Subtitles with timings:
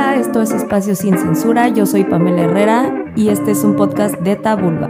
[0.00, 4.34] Esto es Espacio Sin Censura, yo soy Pamela Herrera y este es un podcast de
[4.34, 4.88] Tabulba.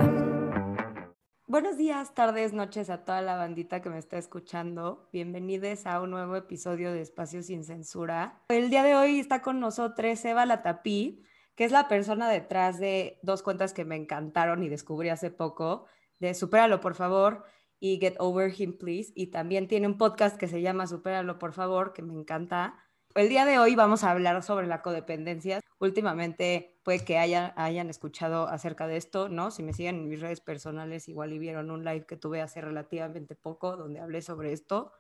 [1.48, 5.08] Buenos días, tardes, noches a toda la bandita que me está escuchando.
[5.12, 8.40] Bienvenidos a un nuevo episodio de Espacio Sin Censura.
[8.48, 11.24] El día de hoy está con nosotros Eva Latapí,
[11.56, 15.86] que es la persona detrás de dos cuentas que me encantaron y descubrí hace poco,
[16.20, 17.44] de Supéralo por favor
[17.80, 19.12] y Get Over Him Please.
[19.16, 22.76] Y también tiene un podcast que se llama Supéralo por favor, que me encanta
[23.14, 25.60] el día de hoy vamos a hablar sobre la codependencia.
[25.78, 29.50] Últimamente puede que hayan escuchado acerca de esto, ¿no?
[29.50, 32.60] Si me siguen en mis redes personales, igual y vieron un live que tuve hace
[32.60, 34.92] relativamente poco donde hablé sobre esto.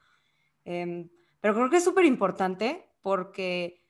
[0.64, 3.86] Em, pero creo que es súper importante porque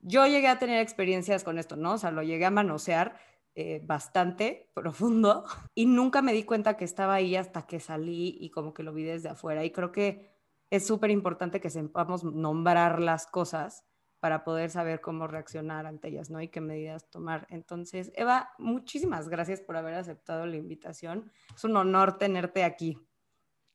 [0.00, 1.94] yo llegué a tener experiencias con esto, ¿no?
[1.94, 3.16] O sea, lo llegué a manosear
[3.56, 5.44] eh, bastante profundo
[5.74, 8.92] y nunca me di cuenta que estaba ahí hasta que salí y como que lo
[8.92, 9.64] vi desde afuera.
[9.64, 10.33] Y creo que
[10.76, 13.84] es súper importante que sepamos nombrar las cosas
[14.20, 16.40] para poder saber cómo reaccionar ante ellas, ¿no?
[16.40, 17.46] Y qué medidas tomar.
[17.50, 21.30] Entonces, Eva, muchísimas gracias por haber aceptado la invitación.
[21.54, 22.98] Es un honor tenerte aquí.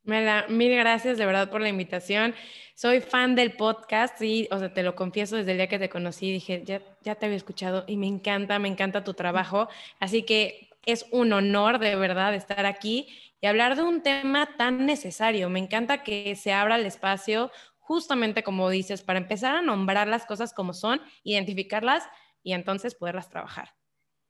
[0.03, 2.33] Mela, mil gracias de verdad por la invitación.
[2.73, 5.89] Soy fan del podcast y, o sea, te lo confieso desde el día que te
[5.89, 9.67] conocí, dije, ya, ya te había escuchado y me encanta, me encanta tu trabajo.
[10.00, 13.08] Así que es un honor de verdad estar aquí
[13.41, 15.49] y hablar de un tema tan necesario.
[15.49, 20.25] Me encanta que se abra el espacio, justamente como dices, para empezar a nombrar las
[20.25, 22.07] cosas como son, identificarlas
[22.44, 23.69] y entonces poderlas trabajar.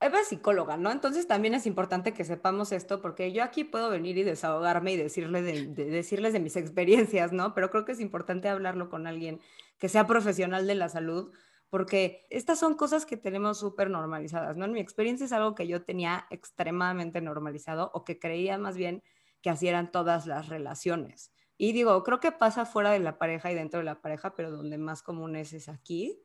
[0.01, 0.91] Eva es psicóloga, ¿no?
[0.91, 4.97] Entonces también es importante que sepamos esto, porque yo aquí puedo venir y desahogarme y
[4.97, 7.53] decirle de, decirles de mis experiencias, ¿no?
[7.53, 9.41] Pero creo que es importante hablarlo con alguien
[9.77, 11.33] que sea profesional de la salud,
[11.69, 14.65] porque estas son cosas que tenemos súper normalizadas, ¿no?
[14.65, 19.03] En mi experiencia es algo que yo tenía extremadamente normalizado o que creía más bien
[19.41, 21.31] que así eran todas las relaciones.
[21.57, 24.51] Y digo, creo que pasa fuera de la pareja y dentro de la pareja, pero
[24.51, 26.21] donde más común es es aquí.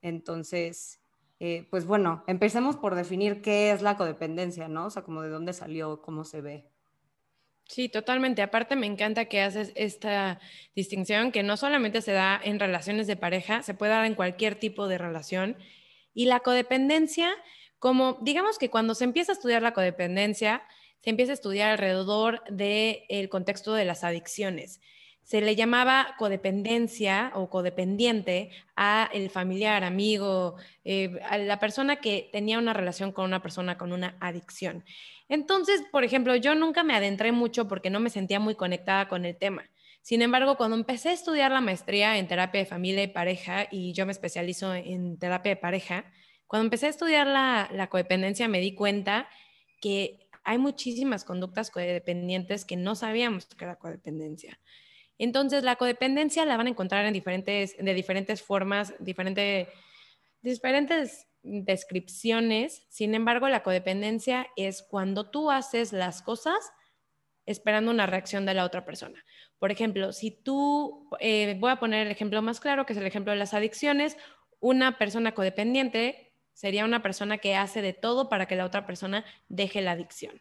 [0.00, 1.00] Entonces,
[1.38, 4.86] eh, pues bueno, empecemos por definir qué es la codependencia, ¿no?
[4.86, 6.71] O sea, como de dónde salió, cómo se ve.
[7.68, 8.42] Sí, totalmente.
[8.42, 10.40] Aparte me encanta que haces esta
[10.74, 14.56] distinción que no solamente se da en relaciones de pareja, se puede dar en cualquier
[14.56, 15.56] tipo de relación.
[16.14, 17.30] Y la codependencia,
[17.78, 20.62] como digamos que cuando se empieza a estudiar la codependencia,
[21.00, 24.80] se empieza a estudiar alrededor del contexto de las adicciones
[25.22, 32.28] se le llamaba codependencia o codependiente a el familiar, amigo, eh, a la persona que
[32.32, 34.84] tenía una relación con una persona con una adicción.
[35.32, 39.24] Entonces, por ejemplo, yo nunca me adentré mucho porque no me sentía muy conectada con
[39.24, 39.70] el tema.
[40.02, 43.94] Sin embargo, cuando empecé a estudiar la maestría en terapia de familia y pareja, y
[43.94, 46.04] yo me especializo en terapia de pareja,
[46.46, 49.26] cuando empecé a estudiar la, la codependencia me di cuenta
[49.80, 54.60] que hay muchísimas conductas codependientes que no sabíamos que era codependencia.
[55.16, 59.70] Entonces, la codependencia la van a encontrar en diferentes, de diferentes formas, diferente,
[60.42, 62.86] diferentes descripciones.
[62.88, 66.72] Sin embargo, la codependencia es cuando tú haces las cosas
[67.46, 69.24] esperando una reacción de la otra persona.
[69.58, 73.06] Por ejemplo, si tú, eh, voy a poner el ejemplo más claro, que es el
[73.06, 74.16] ejemplo de las adicciones,
[74.60, 79.24] una persona codependiente sería una persona que hace de todo para que la otra persona
[79.48, 80.40] deje la adicción.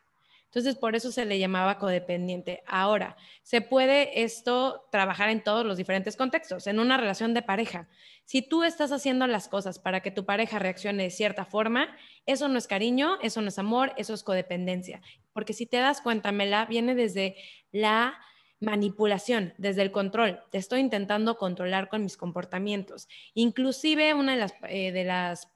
[0.52, 2.62] Entonces, por eso se le llamaba codependiente.
[2.68, 7.88] Ahora, se puede esto trabajar en todos los diferentes contextos, en una relación de pareja.
[8.26, 11.96] Si tú estás haciendo las cosas para que tu pareja reaccione de cierta forma,
[12.26, 15.02] eso no es cariño, eso no es amor, eso es codependencia.
[15.32, 17.38] Porque si te das cuenta, Mela, viene desde
[17.72, 18.20] la
[18.60, 20.44] manipulación, desde el control.
[20.52, 23.08] Te estoy intentando controlar con mis comportamientos.
[23.36, 25.48] Inclusive una de las, eh, de las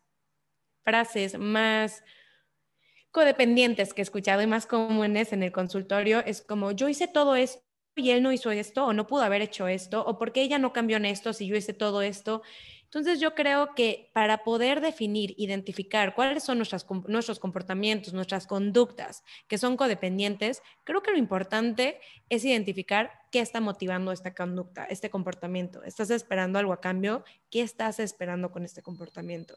[0.85, 2.01] frases más
[3.15, 7.37] codependientes que he escuchado y más comunes en el consultorio es como yo hice todo
[7.37, 7.63] esto
[7.95, 10.73] y él no hizo esto o no pudo haber hecho esto o porque ella no
[10.73, 12.41] cambió en esto si yo hice todo esto.
[12.83, 19.23] Entonces yo creo que para poder definir, identificar cuáles son nuestras, nuestros comportamientos, nuestras conductas
[19.47, 25.09] que son codependientes, creo que lo importante es identificar qué está motivando esta conducta, este
[25.09, 25.83] comportamiento.
[25.83, 27.23] ¿Estás esperando algo a cambio?
[27.49, 29.55] ¿Qué estás esperando con este comportamiento?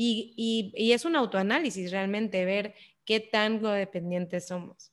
[0.00, 4.92] Y, es un autoanálisis realmente ver qué tan codependientes somos.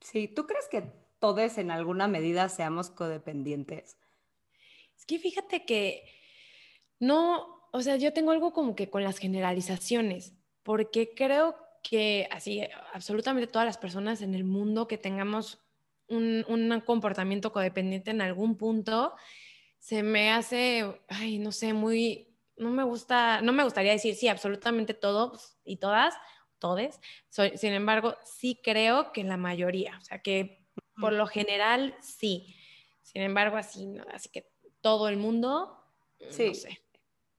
[0.00, 0.82] Sí, ¿tú crees que
[1.20, 3.96] todos en alguna medida seamos codependientes?
[4.98, 6.10] Es que fíjate que
[6.98, 10.34] no, o sea, yo tengo algo como que con las generalizaciones,
[10.64, 11.54] porque creo
[11.84, 12.62] que así,
[12.92, 15.60] absolutamente todas las personas en el mundo que tengamos
[16.08, 19.14] un, un comportamiento codependiente en algún punto,
[19.78, 22.29] se me hace, ay, no sé, muy,
[22.60, 26.14] no me gusta, no me gustaría decir sí, absolutamente todos y todas,
[26.58, 27.00] todes.
[27.28, 30.68] sin embargo, sí creo que la mayoría, o sea que
[31.00, 32.54] por lo general sí.
[33.02, 35.82] Sin embargo, así, así que todo el mundo,
[36.28, 36.48] sí.
[36.48, 36.82] no sé.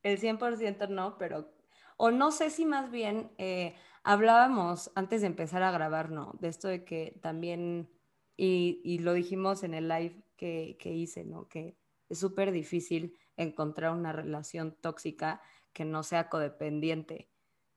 [0.04, 1.54] el 100% no, pero,
[1.98, 6.34] o no sé si más bien eh, hablábamos antes de empezar a grabar, ¿no?
[6.42, 7.90] De esto de que también,
[8.36, 11.48] y, lo dijimos en el live que, que hice, ¿no?
[11.48, 11.78] Que
[12.10, 15.42] es súper difícil encontrar una relación tóxica
[15.74, 17.30] que no sea codependiente,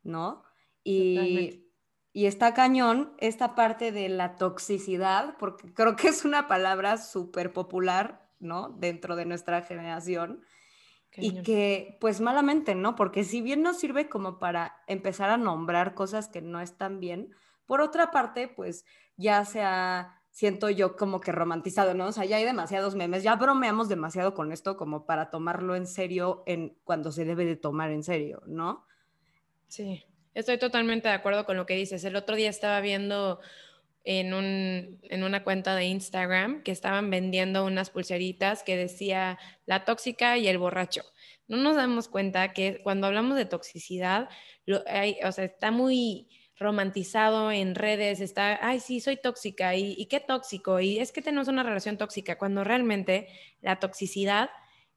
[0.02, 0.42] ¿no?
[0.82, 1.64] Y,
[2.12, 7.52] y está cañón esta parte de la toxicidad, porque creo que es una palabra súper
[7.52, 8.68] popular, ¿no?
[8.68, 10.44] Dentro de nuestra generación.
[11.16, 12.96] Y que, pues malamente, ¿no?
[12.96, 17.30] Porque si bien nos sirve como para empezar a nombrar cosas que no están bien,
[17.66, 18.84] por otra parte, pues
[19.16, 22.06] ya sea siento yo como que romantizado, ¿no?
[22.06, 25.86] O sea, ya hay demasiados memes, ya bromeamos demasiado con esto como para tomarlo en
[25.86, 28.84] serio en cuando se debe de tomar en serio, ¿no?
[29.68, 30.04] Sí,
[30.34, 32.02] estoy totalmente de acuerdo con lo que dices.
[32.02, 33.38] El otro día estaba viendo
[34.02, 39.84] en, un, en una cuenta de Instagram que estaban vendiendo unas pulseritas que decía la
[39.84, 41.02] tóxica y el borracho.
[41.46, 44.28] No nos damos cuenta que cuando hablamos de toxicidad,
[44.66, 50.06] lo, hay, o sea, está muy romantizado en redes, está, ay, sí, soy tóxica y,
[50.06, 53.28] qué tóxico, y es que tenemos una relación tóxica, cuando realmente
[53.60, 54.50] la toxicidad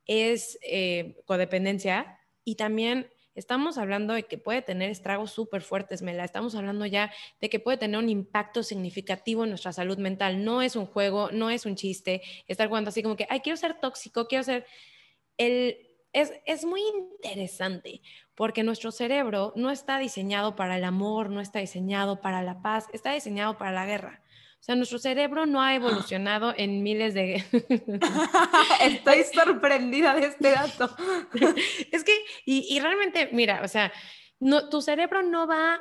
[0.06, 6.24] es eh, codependencia y también estamos hablando de que puede tener estragos súper fuertes, Mela.
[6.24, 10.44] Estamos hablando ya de que puede tener un impacto significativo en nuestra salud mental.
[10.44, 13.57] No es un juego, no es un chiste estar jugando así como que, ay, quiero
[13.57, 14.65] ser tóxico, quiero ser...
[15.38, 15.77] El,
[16.13, 18.01] es, muy interesante
[18.38, 22.86] porque nuestro cerebro no está diseñado para el amor, no está diseñado para la paz,
[22.94, 24.22] está diseñado para la guerra.
[24.60, 27.44] O sea, nuestro cerebro no ha evolucionado en miles de...
[28.81, 30.95] Estoy sorprendida de este dato.
[31.92, 32.13] es que,
[32.45, 33.92] y, realmente, mira, o sea,
[34.40, 35.80] no, tu cerebro no va,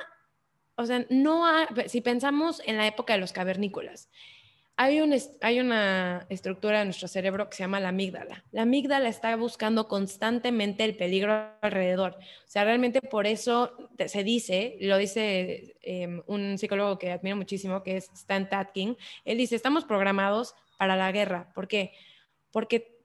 [0.77, 4.09] o sea, no ha, si pensamos en la época de los cavernícolas,
[4.79, 8.45] hay, una estructura de nuestro cerebro que se llama la amígdala.
[8.51, 12.11] La amígdala está buscando constantemente el peligro alrededor.
[12.11, 17.81] O sea, realmente por eso se dice, lo dice em, un psicólogo que admiro muchísimo,
[17.81, 18.95] que es Stan Tatkin,
[19.25, 21.51] él dice, estamos programados para la guerra.
[21.55, 21.93] ¿Por qué?
[22.51, 22.99] Porque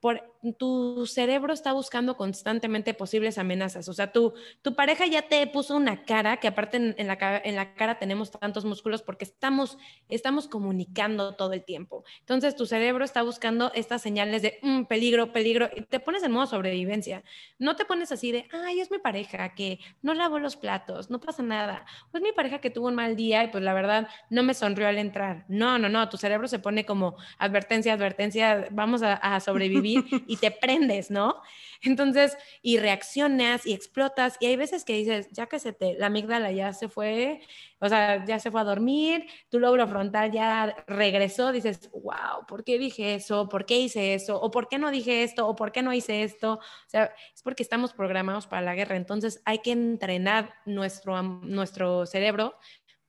[0.59, 3.89] tu cerebro está buscando constantemente posibles amenazas.
[3.89, 7.55] O sea, tu, tu pareja ya te puso una cara, que aparte en, la, en
[7.55, 9.79] la cara tenemos tantos músculos porque estamos,
[10.09, 12.05] estamos comunicando todo el tiempo.
[12.21, 16.33] Entonces, tu cerebro está buscando estas señales de mm, peligro, peligro, y te pones en
[16.33, 17.23] modo sobrevivencia.
[17.59, 21.21] No te pones así de, ay, es mi pareja que no lavó los platos, no
[21.21, 21.87] pasa nada.
[22.13, 24.89] Es mi pareja que tuvo un mal día y pues la verdad no me sonrió
[24.89, 25.45] al entrar.
[25.47, 30.03] No, no, no, tu cerebro se pone como advertencia, advertencia, vamos a sobrevivir
[30.33, 31.43] y te prendes, ¿no?
[31.83, 36.07] Entonces, y reaccionas y explotas y hay veces que dices, ya que se te, la
[36.07, 37.43] amígdala ya se fue,
[37.81, 42.65] o sea, ya se fue a dormir, tu lóbulo frontal ya regresó, dices, wow, ¿por
[42.65, 43.47] qué dije eso?
[43.49, 44.41] ¿Por qué hice eso?
[44.41, 45.47] ¿O por qué no dije esto?
[45.47, 46.55] ¿O por qué no hice esto?
[46.55, 52.07] O sea, es porque estamos programados para la guerra, entonces hay que entrenar nuestro, nuestro
[52.07, 52.57] cerebro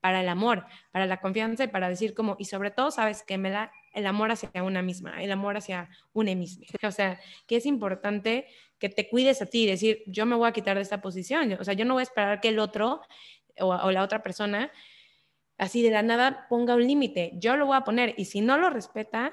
[0.01, 3.37] para el amor, para la confianza y para decir como, y sobre todo, sabes que
[3.37, 6.65] me da el amor hacia una misma, el amor hacia una misma.
[6.87, 8.47] O sea, que es importante
[8.79, 11.53] que te cuides a ti decir, yo me voy a quitar de esta posición.
[11.53, 13.01] O sea, yo no voy a esperar que el otro
[13.59, 14.71] o, la otra persona
[15.57, 17.31] así de la nada ponga un límite.
[17.35, 19.31] Yo lo voy a poner y si no lo respeta,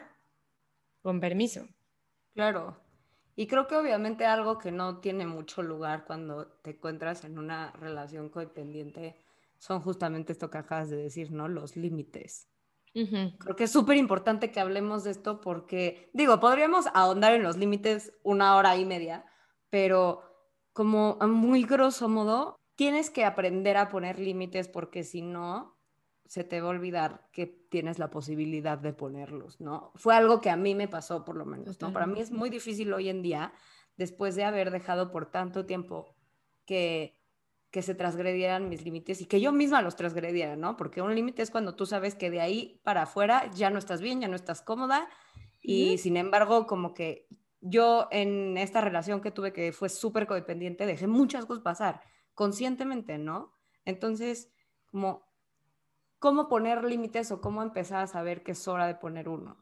[1.03, 1.67] con permiso.
[2.35, 2.79] Claro.
[3.35, 7.73] Y creo que obviamente algo que no tiene mucho lugar cuando te encuentras en una
[7.73, 9.17] relación codependiente
[9.59, 11.49] son justamente esto que acabas de decir, ¿no?
[11.49, 12.49] Los límites.
[12.93, 17.57] Creo que es súper importante que hablemos de esto porque, digo, podríamos ahondar en los
[17.57, 19.25] límites una hora y media,
[19.69, 20.23] pero
[20.73, 25.77] como a muy grosso modo, tienes que aprender a poner límites porque si no,
[26.27, 29.93] se te va a olvidar que tienes la posibilidad de ponerlos, ¿no?
[29.97, 31.93] Fue algo que a mí me pasó, por lo menos, ¿no?
[31.93, 33.53] Para mí es muy difícil hoy en día,
[33.97, 36.17] después de haber dejado por tanto tiempo
[36.65, 37.20] que
[37.71, 40.77] que se transgredieran mis límites y que yo misma los transgrediera, ¿no?
[40.77, 44.01] Porque un límite es cuando tú sabes que de ahí para afuera ya no estás
[44.01, 45.09] bien, ya no estás cómoda
[45.63, 47.29] y sin embargo como que
[47.61, 52.01] yo en esta relación que tuve que fue súper codependiente, dejé muchas cosas pasar
[52.35, 53.53] conscientemente, ¿no?
[53.85, 54.51] Entonces,
[54.87, 55.27] como,
[56.19, 59.59] ¿cómo poner límites o cómo empezar a saber que es hora de poner uno?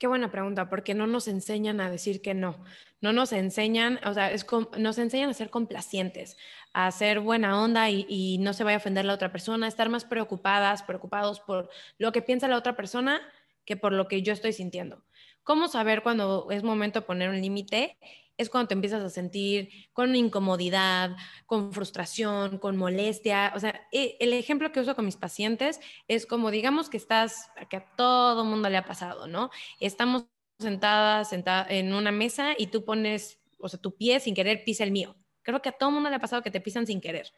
[0.00, 2.56] Qué buena pregunta, porque no nos enseñan a decir que no.
[3.02, 4.32] No nos enseñan, o sea,
[4.78, 6.38] nos enseñan a ser complacientes,
[6.72, 9.68] a ser buena onda y, y, no se vaya a ofender la otra persona, a
[9.68, 13.20] estar más preocupadas, preocupados por lo que piensa la otra persona
[13.66, 15.04] que por lo que yo estoy sintiendo.
[15.42, 17.98] ¿Cómo saber cuando es momento de poner un límite?
[18.40, 23.52] Es cuando te empiezas a sentir con incomodidad, con frustración, con molestia.
[23.54, 25.78] O sea, e, el ejemplo que uso con mis pacientes
[26.08, 29.50] es como digamos que estás, que a todo mundo le ha pasado, ¿no?
[29.78, 30.24] Estamos
[30.58, 34.84] sentadas sentada en una mesa y tú pones, o sea, tu pie sin querer pisa
[34.84, 35.16] el mío.
[35.42, 37.30] Creo que a todo mundo le ha pasado que te pisan sin querer.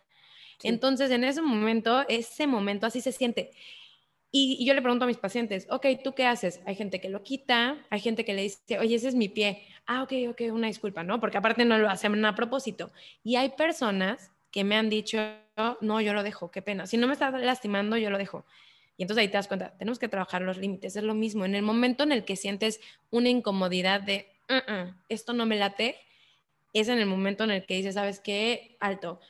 [0.62, 3.50] Entonces, en ese momento, ese momento así se siente.
[4.35, 6.61] Y, yo le pregunto a mis pacientes, ok, ¿tú qué haces?
[6.65, 9.62] Hay gente que lo quita, hay gente que le dice, oye, ese es mi pie.
[9.87, 11.21] Ah, ok, ok, una disculpa, ¿no?
[11.21, 12.91] Porque aparte no lo hacen a propósito.
[13.23, 15.19] Y hay personas que me han dicho,
[15.83, 16.87] no, yo lo dejo, qué pena.
[16.87, 18.47] Si no me está lastimando, yo lo dejo.
[18.97, 21.45] Y entonces ahí te das cuenta, tenemos que trabajar los límites, es lo mismo.
[21.45, 25.97] En el momento en el que sientes una incomodidad de, uh-uh, esto no me late,
[26.73, 28.77] es en el momento en el que dices, ¿sabes qué?
[28.81, 29.21] Alto.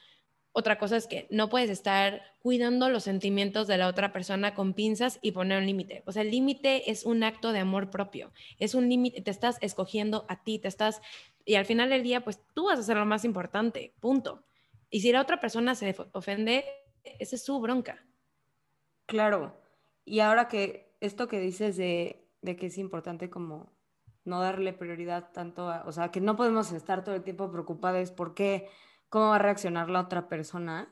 [0.55, 4.75] Otra cosa es que no puedes estar cuidando los sentimientos de la otra persona con
[4.75, 6.03] pinzas y poner un límite.
[6.07, 8.33] O sea, el límite es un acto de amor propio.
[8.59, 11.01] Es un límite, te estás escogiendo a ti, te estás...
[11.47, 14.45] Y al final del día, pues tú vas a ser lo más importante, punto.
[14.91, 16.65] Y si la otra persona se ofende,
[17.03, 18.05] esa es su bronca.
[19.07, 19.57] Claro.
[20.05, 23.73] Y ahora que esto que dices de, de que es importante como
[24.25, 28.11] no darle prioridad tanto a, o sea, que no podemos estar todo el tiempo preocupados
[28.11, 28.69] por qué,
[29.13, 30.89] cómo va a reaccionar la otra persona.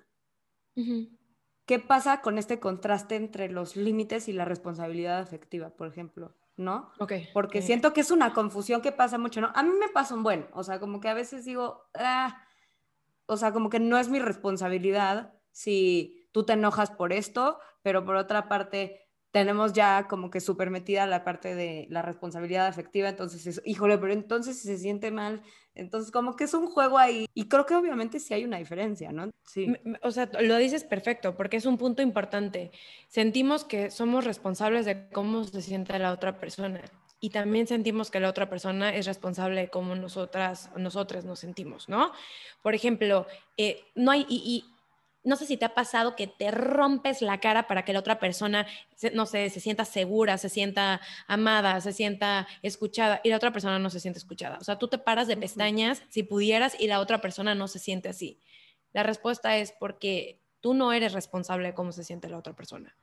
[1.65, 6.37] ¿Qué pasa con este contraste entre los límites y la responsabilidad afectiva, por ejemplo?
[6.55, 6.93] ¿No?
[7.33, 9.50] Porque siento que es una confusión que pasa mucho, ¿no?
[9.55, 12.43] A mí me pasa un buen, o sea, como que a veces digo, ah,
[13.25, 18.05] o sea, como que no es mi responsabilidad si tú te enojas por esto, pero
[18.05, 23.09] por otra parte, tenemos ya como que súper metida la parte de la responsabilidad afectiva,
[23.09, 25.43] entonces, híjole, pero entonces si se siente mal,
[25.75, 29.12] entonces como que es un juego ahí y creo que obviamente sí hay una diferencia,
[29.12, 29.31] ¿no?
[29.45, 29.73] Sí.
[30.03, 32.71] O sea, lo dices perfecto, porque es un punto importante.
[33.09, 36.83] Sentimos que somos responsables de cómo se siente la otra persona
[37.21, 41.89] y también sentimos que la otra persona es responsable de cómo nosotras, nosotras nos sentimos,
[41.89, 42.12] ¿no?
[42.62, 43.27] Por ejemplo,
[43.59, 44.65] eh, no hay, y
[45.23, 48.19] no sé si te ha pasado que te rompes la cara para que la otra
[48.19, 48.67] persona,
[49.12, 53.79] no sé, se sienta segura, se sienta amada, se sienta escuchada y la otra persona
[53.79, 54.59] no se siente escuchada.
[54.61, 57.79] O sea, tú te paras de pestañas si pudieras y la otra persona no se
[57.79, 58.41] siente así.
[58.93, 62.97] La respuesta es porque tú no eres responsable de cómo se siente la otra persona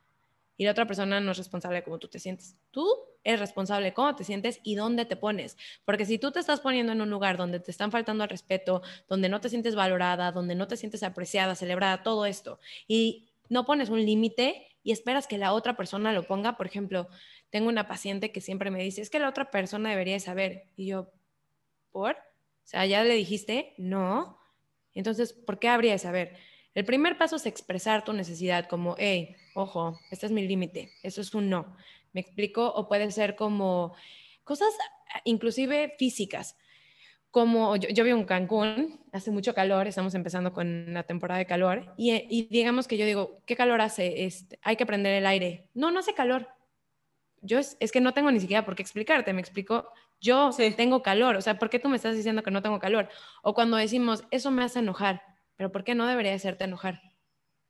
[0.58, 2.56] y la otra persona no es responsable de cómo tú te sientes.
[2.72, 2.86] Tú
[3.22, 5.56] eres responsable de cómo te sientes y dónde te pones.
[5.84, 8.82] Porque si tú te estás poniendo en un lugar donde te están faltando al respeto,
[9.08, 13.64] donde no te sientes valorada, donde no te sientes apreciada, celebrada, todo esto, y no
[13.64, 17.08] pones un límite y esperas que la otra persona lo ponga, por ejemplo,
[17.50, 20.64] tengo una paciente que siempre me dice, es que la otra persona debería saber.
[20.74, 21.12] Y yo,
[21.92, 22.16] ¿por?
[22.16, 22.16] O
[22.64, 23.74] sea, ¿ya le dijiste?
[23.78, 24.40] No.
[24.92, 26.36] Entonces, ¿por qué habría de saber?
[26.74, 31.20] El primer paso es expresar tu necesidad como, hey, ojo, este es mi límite, eso
[31.20, 31.76] es un no.
[32.12, 32.66] ¿Me explico?
[32.66, 33.94] O puede ser como
[34.44, 34.72] cosas
[35.24, 36.56] inclusive físicas.
[37.30, 41.92] Como yo, vivo en Cancún, hace mucho calor, estamos empezando con la temporada de calor,
[41.98, 44.24] y, digamos que yo digo, ¿qué calor hace?
[44.24, 45.68] Este, hay que prender el aire.
[45.74, 46.48] No, no hace calor.
[47.42, 51.36] Yo es, que no tengo ni siquiera por qué explicarte, me explico, yo tengo calor,
[51.36, 53.08] o sea, ¿por qué tú me estás diciendo que no tengo calor?
[53.42, 55.22] O cuando decimos, eso me hace enojar,
[55.58, 57.02] pero ¿por qué no debería hacerte enojar?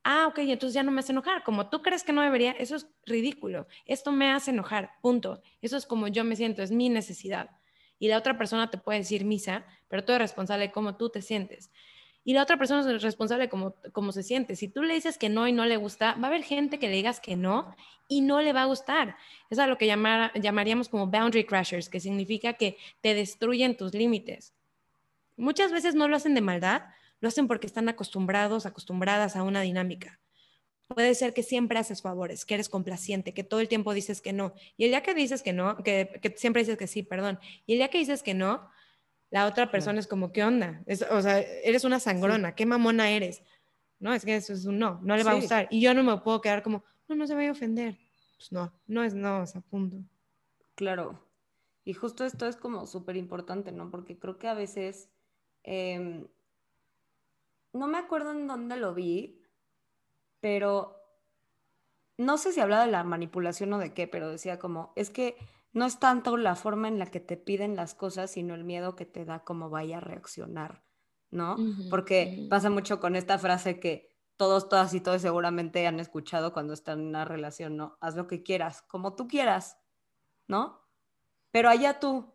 [0.08, 1.44] ah, ok, entonces ya no me hace enojar.
[1.44, 3.66] Como tú crees que no debería, eso es ridículo.
[3.84, 5.42] Esto me hace enojar, punto.
[5.60, 7.50] Eso es como yo me siento, es mi necesidad.
[7.98, 11.10] Y la otra persona te puede decir misa, pero tú eres responsable de cómo tú
[11.10, 11.70] te sientes.
[12.24, 14.56] Y la otra persona es responsable de cómo, cómo se siente.
[14.56, 16.88] Si tú le dices que no y no le gusta, va a haber gente que
[16.88, 17.74] le digas que no
[18.08, 19.16] y no le va a gustar.
[19.50, 24.54] Es a lo que llamaríamos como boundary crashers, que significa que te destruyen tus límites.
[25.36, 26.82] Muchas veces no lo hacen de maldad,
[27.20, 30.20] lo hacen porque están acostumbrados, acostumbradas a una dinámica.
[30.86, 34.32] Puede ser que siempre haces favores, que eres complaciente, que todo el tiempo dices que
[34.32, 34.54] no.
[34.76, 37.38] Y el día que dices que no, que, siempre dices que sí, perdón.
[37.66, 38.70] Y el día que dices que no,
[39.30, 40.82] la otra persona es como, ¿qué onda?
[41.10, 43.42] o sea, eres una sangrona, ¿qué mamona eres?
[44.00, 45.68] No, es que eso es un no, no le va a gustar.
[45.70, 47.98] Y yo no me puedo quedar como, no, no se vaya a ofender.
[48.36, 49.98] Pues no, no es no, o sea, punto.
[50.74, 51.22] Claro.
[51.84, 53.90] Y justo esto es como súper importante, ¿no?
[53.90, 55.10] Porque creo que a veces
[55.64, 56.28] em,
[57.78, 59.42] no me acuerdo en dónde lo vi,
[60.40, 60.96] pero
[62.16, 65.36] no sé si hablaba de la manipulación o de qué, pero decía como, es que
[65.72, 68.96] no es tanto la forma en la que te piden las cosas, sino el miedo
[68.96, 70.82] que te da cómo vaya a reaccionar,
[71.30, 71.56] ¿no?
[71.90, 76.72] Porque pasa mucho con esta frase que todos, todas y todos seguramente han escuchado cuando
[76.72, 77.98] están en una relación, ¿no?
[78.00, 79.78] Haz lo que quieras, como tú quieras,
[80.46, 80.80] ¿no?
[81.50, 82.34] Pero allá tú,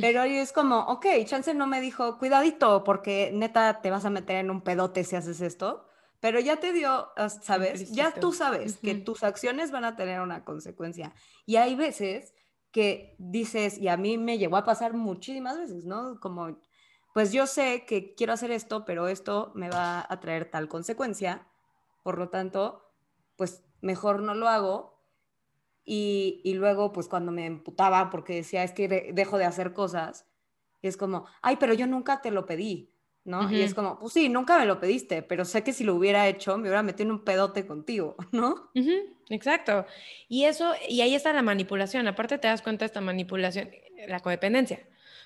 [0.00, 4.10] pero ahí es como, ok, Chance no me dijo, cuidadito, porque neta te vas a
[4.10, 5.86] meter en un pedote si haces esto,
[6.20, 7.08] pero ya te dio,
[7.42, 7.90] ¿sabes?
[7.92, 11.14] Ya tú sabes que tus acciones van a tener una consecuencia.
[11.46, 12.34] Y hay veces
[12.70, 16.20] que dices, y a mí me llegó a pasar muchísimas veces, ¿no?
[16.20, 16.58] Como,
[17.14, 21.48] pues yo sé que quiero hacer esto, pero esto me va a traer tal consecuencia,
[22.02, 22.92] por lo tanto,
[23.36, 24.89] pues mejor no lo hago
[25.84, 30.26] y, luego, pues cuando me emputaba porque decía, es que dejo de hacer cosas,
[30.82, 32.90] es como, ay, pero yo nunca te lo pedí.
[33.24, 33.50] ¿no?
[33.52, 36.26] Y es como, pues sí, nunca me lo pediste, pero sé que si lo hubiera
[36.26, 38.70] hecho, me hubiera metido en un pedote contigo, ¿no?
[39.28, 39.84] Exacto.
[40.28, 42.08] Y eso, y ahí está la manipulación.
[42.08, 43.70] Aparte te das cuenta de esta manipulación,
[44.08, 44.80] la codependencia.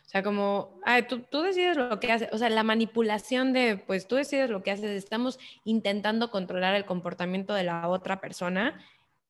[0.06, 2.28] O sea, como, ay, tú, tú decides lo que haces.
[2.32, 4.90] O sea, la manipulación de, pues tú decides lo que haces.
[4.90, 8.84] Estamos intentando controlar el comportamiento de la otra persona.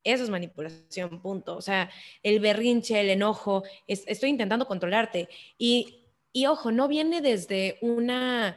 [0.04, 1.56] Eso es manipulación, punto.
[1.56, 1.90] O sea,
[2.22, 5.28] el berrinche, el enojo, estoy intentando controlarte.
[5.58, 6.02] Y
[6.36, 8.56] y ojo, no viene desde una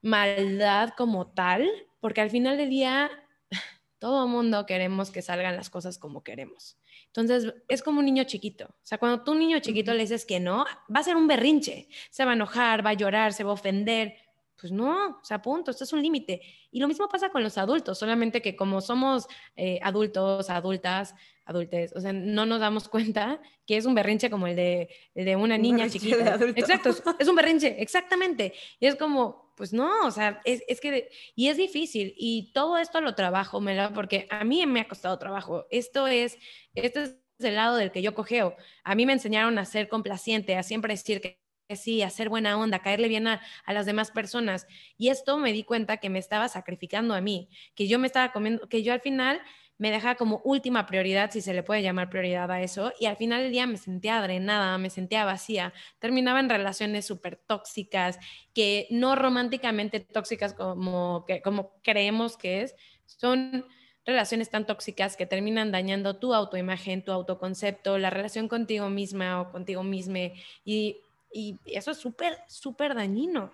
[0.00, 1.68] maldad como tal,
[1.98, 3.10] porque al final del día
[3.98, 6.78] todo mundo queremos que salgan las cosas como queremos.
[7.06, 8.66] Entonces, es como un niño chiquito.
[8.66, 11.26] O sea, cuando tú un niño chiquito le dices que no, va a ser un
[11.26, 11.88] berrinche.
[12.10, 14.16] Se va a enojar, va a llorar, se va a ofender.
[14.60, 16.40] Pues no, o sea, punto, esto es un límite.
[16.70, 21.92] Y lo mismo pasa con los adultos, solamente que como somos eh, adultos, adultas, adultes,
[21.94, 25.58] o sea, no nos damos cuenta que es un berrinche como el de, de una
[25.58, 26.38] niña chiquita.
[26.56, 28.54] Exacto, es, un berrinche, exactamente.
[28.78, 32.78] Y es como, pues no, o sea, es, es que, y es difícil, y todo
[32.78, 33.60] esto lo trabajo,
[33.94, 35.66] porque a mí me ha costado trabajo.
[35.70, 36.38] Esto es,
[36.74, 38.56] este es el lado del que yo cogeo.
[38.84, 42.80] A mí me enseñaron a ser complaciente, a siempre decir que sí, hacer buena onda,
[42.80, 44.66] caerle bien a, a, las demás personas.
[44.98, 48.32] Y esto me di cuenta que me estaba sacrificando a mí, que yo me estaba
[48.32, 49.40] comiendo, que yo al final
[49.76, 53.16] me deja como última prioridad, si se le puede llamar prioridad a eso, y al
[53.16, 58.18] final del día me sentía drenada, me sentía vacía, terminaba en relaciones súper tóxicas,
[58.54, 62.74] que no románticamente tóxicas como, que, como creemos que es,
[63.06, 63.66] son
[64.06, 69.50] relaciones tan tóxicas que terminan dañando tu autoimagen, tu autoconcepto, la relación contigo misma o
[69.50, 70.18] contigo mismo,
[70.64, 70.98] y,
[71.34, 73.52] y eso es súper, súper dañino.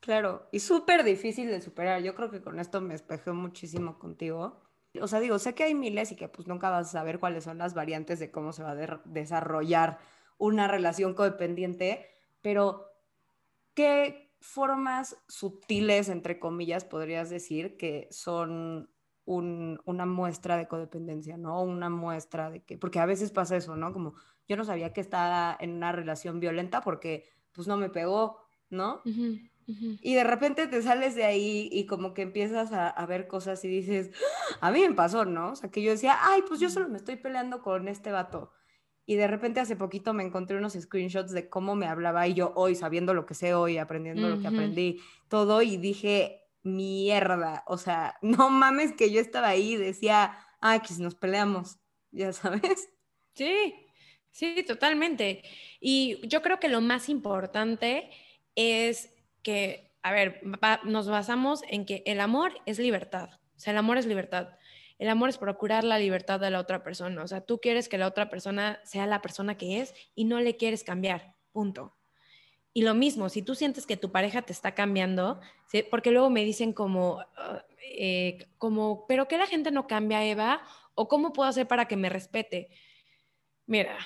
[0.00, 2.02] Claro, y súper difícil de superar.
[2.02, 4.62] Yo creo que con esto me espejé muchísimo contigo
[5.00, 7.44] o sea, digo, sé que hay miles y que pues nunca vas a saber cuáles
[7.44, 9.98] son las variantes de cómo se va a desarrollar
[10.36, 12.06] una relación codependiente,
[12.42, 12.90] pero
[13.74, 18.90] ¿qué formas sutiles, entre comillas, podrías decir que son
[19.24, 21.62] una muestra de codependencia, ¿no?
[21.62, 23.92] Una muestra de que, porque a veces pasa eso, ¿no?
[23.92, 24.14] Como
[24.48, 28.38] yo no sabía que estaba en una relación violenta porque pues no me pegó,
[28.70, 29.02] ¿no?
[29.66, 33.68] Y de repente te sales de ahí y como que empiezas a, ver cosas y
[33.68, 34.10] dices,
[34.60, 35.52] a mí me pasó, ¿no?
[35.52, 38.52] O sea, que yo decía, ay, pues yo solo me estoy peleando con este vato.
[39.04, 42.52] Y de repente hace poquito me encontré unos screenshots de cómo me hablaba y yo
[42.54, 47.78] hoy, sabiendo lo que sé hoy, aprendiendo lo que aprendí, todo, y dije, mierda, o
[47.78, 51.78] sea, no mames que yo estaba ahí y decía, ay, que si nos peleamos,
[52.10, 52.90] ya sabes.
[53.34, 53.74] Sí,
[54.32, 55.42] sí, totalmente.
[55.80, 58.10] Y yo creo que lo más importante
[58.56, 60.40] es que, a ver,
[60.84, 63.30] nos basamos en que el amor es libertad.
[63.56, 64.58] O sea, el amor es libertad.
[64.98, 67.22] El amor es procurar la libertad de la otra persona.
[67.22, 70.40] O sea, tú quieres que la otra persona sea la persona que es y no
[70.40, 71.34] le quieres cambiar.
[71.52, 71.96] Punto.
[72.74, 75.40] Y lo mismo, si tú sientes que tu pareja te está cambiando,
[75.90, 80.62] porque luego me dicen como, ah, eh, como, pero que la gente no cambia, Eva,
[80.94, 82.70] o cómo puedo hacer para que me respete.
[83.66, 83.96] Mira,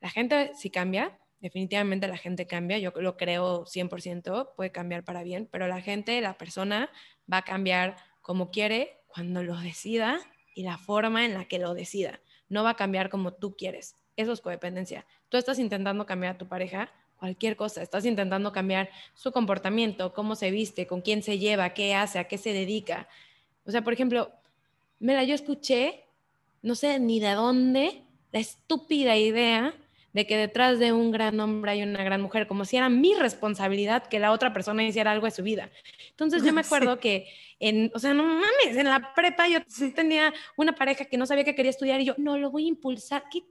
[0.00, 5.22] la gente sí cambia, definitivamente la gente cambia, yo lo creo 100%, puede cambiar para
[5.22, 6.90] bien, pero la gente, la persona
[7.30, 10.18] va a cambiar como quiere, cuando lo decida
[10.54, 12.20] y la forma en la que lo decida.
[12.48, 13.96] No va a cambiar como tú quieres.
[14.16, 15.06] Eso es codependencia.
[15.28, 20.34] Tú estás intentando cambiar a tu pareja, cualquier cosa, estás intentando cambiar su comportamiento, cómo
[20.34, 23.08] se viste, con quién se lleva, qué hace, a qué se dedica.
[23.64, 24.32] O sea, por ejemplo,
[24.98, 26.04] mira, yo escuché,
[26.62, 29.74] no sé ni de dónde, la estúpida idea
[30.12, 33.14] de que detrás de un gran hombre hay una gran mujer, como si era mi
[33.14, 35.70] responsabilidad que la otra persona hiciera algo de su vida.
[36.10, 37.28] Entonces yo me acuerdo que,
[37.60, 39.60] en, o sea, no mames, en la prepa yo
[39.94, 42.68] tenía una pareja que no sabía que quería estudiar y yo, no, lo voy a
[42.68, 43.24] impulsar.
[43.30, 43.42] ¿Qué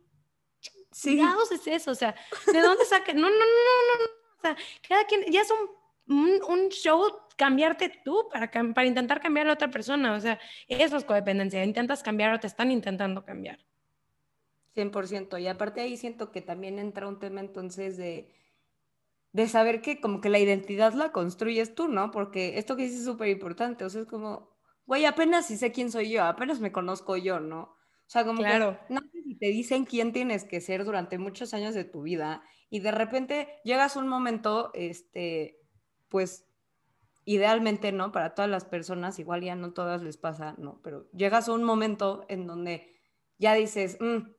[0.91, 1.19] sí.
[1.51, 1.91] es eso?
[1.91, 2.15] O sea,
[2.51, 3.13] ¿de dónde saca?
[3.13, 4.11] No, no, no, no, no.
[4.37, 4.55] O sea,
[4.87, 5.51] cada quien, ya es
[6.07, 10.13] un, un, show cambiarte tú para, para intentar cambiar a la otra persona.
[10.13, 11.63] O sea, eso es codependencia.
[11.63, 13.59] Intentas cambiar o te están intentando cambiar.
[14.75, 15.37] 100%.
[15.41, 18.33] Y aparte ahí siento que también entra un tema entonces de,
[19.33, 22.11] de saber que como que la identidad la construyes tú, ¿no?
[22.11, 23.85] Porque esto que dices es súper importante.
[23.85, 24.49] O sea, es como,
[24.85, 27.61] güey, apenas si sé quién soy yo, apenas me conozco yo, ¿no?
[27.61, 28.77] O sea, como claro.
[28.87, 32.01] que no sé si te dicen quién tienes que ser durante muchos años de tu
[32.01, 35.59] vida y de repente llegas a un momento, este,
[36.09, 36.45] pues
[37.25, 38.11] idealmente, ¿no?
[38.11, 40.81] Para todas las personas, igual ya no todas les pasa, ¿no?
[40.83, 42.99] Pero llegas a un momento en donde
[43.37, 44.29] ya dices, mm,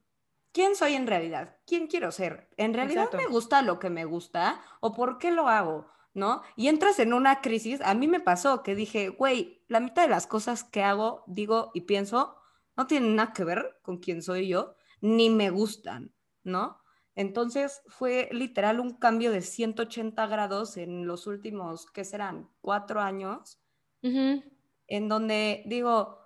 [0.53, 1.57] ¿quién soy en realidad?
[1.67, 2.49] ¿Quién quiero ser?
[2.57, 5.87] ¿En realidad me gusta lo que me gusta o por qué lo hago?
[6.15, 6.43] ¿No?
[6.57, 10.09] Y entras en una crisis, a mí me pasó que dije, güey, la mitad de
[10.09, 12.37] las cosas que hago, digo y pienso
[12.77, 16.81] no tienen nada que ver con quién soy yo, ni me gustan, ¿no?
[17.15, 22.51] Entonces fue literal un cambio de 180 grados en los últimos, ¿qué serán?
[22.61, 23.61] Cuatro años,
[24.03, 26.19] en donde digo,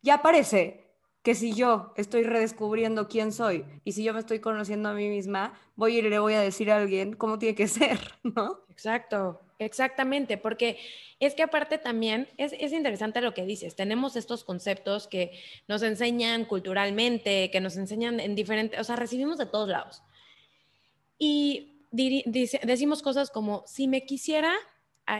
[0.00, 0.81] ya parece
[1.22, 5.08] que si yo estoy redescubriendo quién soy y si yo me estoy conociendo a mí
[5.08, 8.60] misma, voy a y le voy a decir a alguien cómo tiene que ser, ¿no?
[8.68, 10.78] Exacto, exactamente, porque
[11.20, 15.82] es que aparte también es, es, interesante lo que dices, tenemos estos conceptos que nos
[15.82, 20.02] enseñan culturalmente, que nos enseñan en diferentes, o sea, recibimos de todos lados.
[21.18, 24.52] Y decimos cosas como, si me quisiera,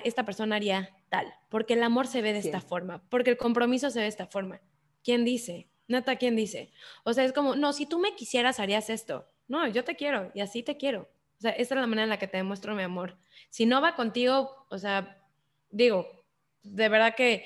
[0.02, 3.90] esta persona haría tal, porque el amor se ve de esta forma, porque el compromiso
[3.90, 4.60] se ve de esta forma.
[5.04, 5.68] ¿Quién dice?
[5.92, 6.72] Nata, ¿quién dice?
[7.04, 9.28] O sea, es como, no, si tú me quisieras, harías esto.
[9.46, 11.02] No, yo te quiero y así te quiero.
[11.38, 13.18] O sea, esta es la manera en la que te demuestro mi amor.
[13.50, 15.22] Si no va contigo, o sea,
[15.70, 16.24] digo,
[16.62, 17.44] de verdad que,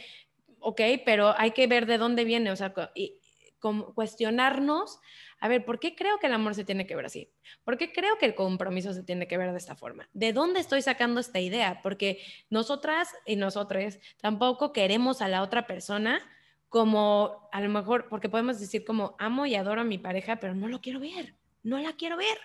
[0.61, 3.21] ok, pero hay que ver de dónde viene, o sea, y,
[3.59, 5.01] como cuestionarnos,
[5.41, 7.33] a ver, ¿por qué creo que el amor se tiene que ver así?
[7.65, 10.09] ¿Por qué creo que el compromiso se tiene que ver de esta forma?
[10.13, 11.81] ¿De dónde estoy sacando esta idea?
[11.83, 16.21] Porque nosotras y nosotros tampoco queremos a la otra persona
[16.69, 20.55] como a lo mejor, porque podemos decir como amo y adoro a mi pareja, pero
[20.55, 22.39] no lo quiero ver, no la quiero ver.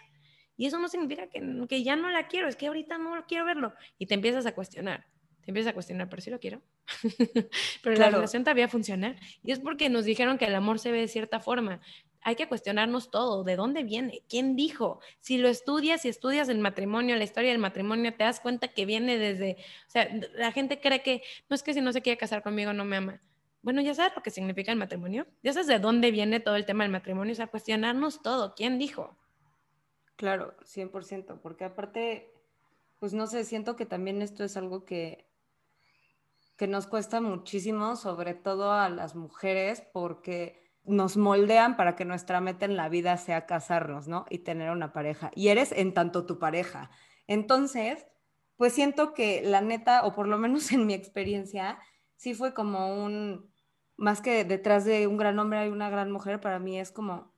[0.57, 3.45] Y eso no significa que, que ya no la quiero, es que ahorita no quiero
[3.45, 3.73] verlo.
[3.97, 5.07] Y te empiezas a cuestionar,
[5.43, 6.61] te empiezas a cuestionar, pero sí lo quiero.
[7.83, 9.15] pero la relación todavía funciona.
[9.43, 11.81] Y es porque nos dijeron que el amor se ve de cierta forma.
[12.21, 14.99] Hay que cuestionarnos todo, de dónde viene, quién dijo.
[15.19, 18.85] Si lo estudias y estudias el matrimonio, la historia del matrimonio, te das cuenta que
[18.85, 19.57] viene desde,
[19.87, 22.71] o sea, la gente cree que no es que si no se quiere casar conmigo
[22.73, 23.21] no me ama
[23.61, 26.65] bueno, ya sabes lo que significa el matrimonio, ya sabes de dónde viene todo el
[26.65, 29.17] tema del matrimonio, o sea, cuestionarnos todo, ¿quién dijo?
[30.15, 32.31] Claro, 100%, porque aparte,
[32.99, 35.27] pues no sé, siento que también esto es algo que,
[36.57, 42.41] que nos cuesta muchísimo, sobre todo a las mujeres, porque nos moldean para que nuestra
[42.41, 44.25] meta en la vida sea casarnos, ¿no?
[44.29, 45.31] Y tener una pareja.
[45.35, 46.89] Y eres en tanto tu pareja.
[47.27, 48.07] Entonces,
[48.57, 51.79] pues siento que la neta, o por lo menos en mi experiencia,
[52.15, 53.50] sí fue como un,
[54.01, 57.31] más que detrás de un gran hombre hay una gran mujer, para mí es como,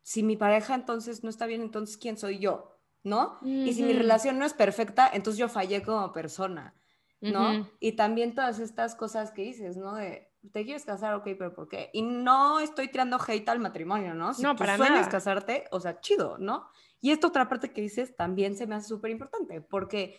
[0.00, 2.78] si mi pareja entonces no está bien, entonces ¿quién soy yo?
[3.02, 3.38] ¿No?
[3.42, 6.74] Y si mi relación no es perfecta, entonces yo fallé como persona,
[7.20, 7.70] ¿no?
[7.78, 9.94] Y también todas estas cosas que dices, ¿no?
[9.94, 11.14] De, ¿te quieres casar?
[11.14, 11.90] Ok, pero ¿por qué?
[11.92, 14.32] Y no estoy tirando hate al matrimonio, ¿no?
[14.32, 16.68] Si no, tú para sueñas casarte, o sea, chido, ¿no?
[17.02, 20.18] Y esta otra parte que dices también se me hace súper importante, porque,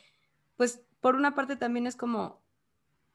[0.56, 2.44] pues, por una parte también es como,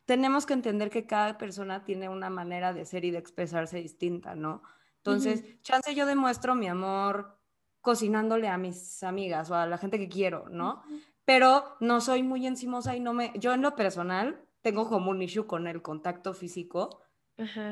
[0.07, 4.35] tenemos que entender que cada persona tiene una manera de ser y de expresarse distinta,
[4.35, 4.63] ¿no?
[4.99, 7.39] Entonces, chance yo demuestro mi amor
[7.81, 10.83] cocinándole a mis amigas o a la gente que quiero, ¿no?
[11.25, 13.33] Pero no soy muy encimosa y no me...
[13.37, 17.03] Yo en lo personal tengo como un issue con el contacto físico.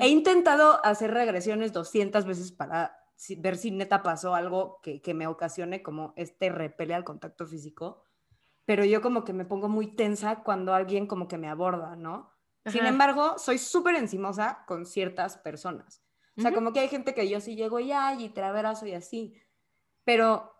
[0.01, 2.97] He intentado hacer regresiones 200 veces para
[3.39, 8.03] ver si neta pasó algo que, que me ocasione como este repele al contacto físico
[8.65, 12.33] pero yo como que me pongo muy tensa cuando alguien como que me aborda, ¿no?
[12.67, 16.03] Sin embargo, soy súper encimosa con ciertas personas.
[16.37, 18.87] O sea, como que hay gente que yo sí llego y ay, y te abrazo
[18.87, 19.35] y así.
[20.03, 20.55] Pero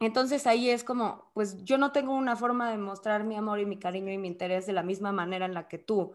[0.00, 3.66] entonces ahí es como, pues yo no tengo una forma de mostrar mi amor y
[3.66, 6.14] mi cariño y mi interés de la misma manera en la que tú.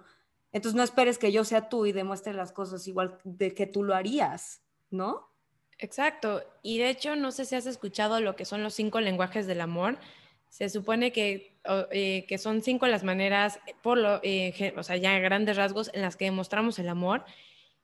[0.51, 3.84] Entonces no esperes que yo sea tú y demuestre las cosas igual de que tú
[3.84, 5.32] lo harías, ¿no?
[5.78, 6.43] Exacto.
[6.62, 9.62] Y de hecho, no sé si has escuchado lo que son los cinco lenguajes del
[9.62, 9.97] amor
[10.49, 11.60] se supone que,
[11.91, 16.01] eh, que son cinco las maneras, por lo, eh, o sea, ya grandes rasgos, en
[16.01, 17.25] las que demostramos el amor.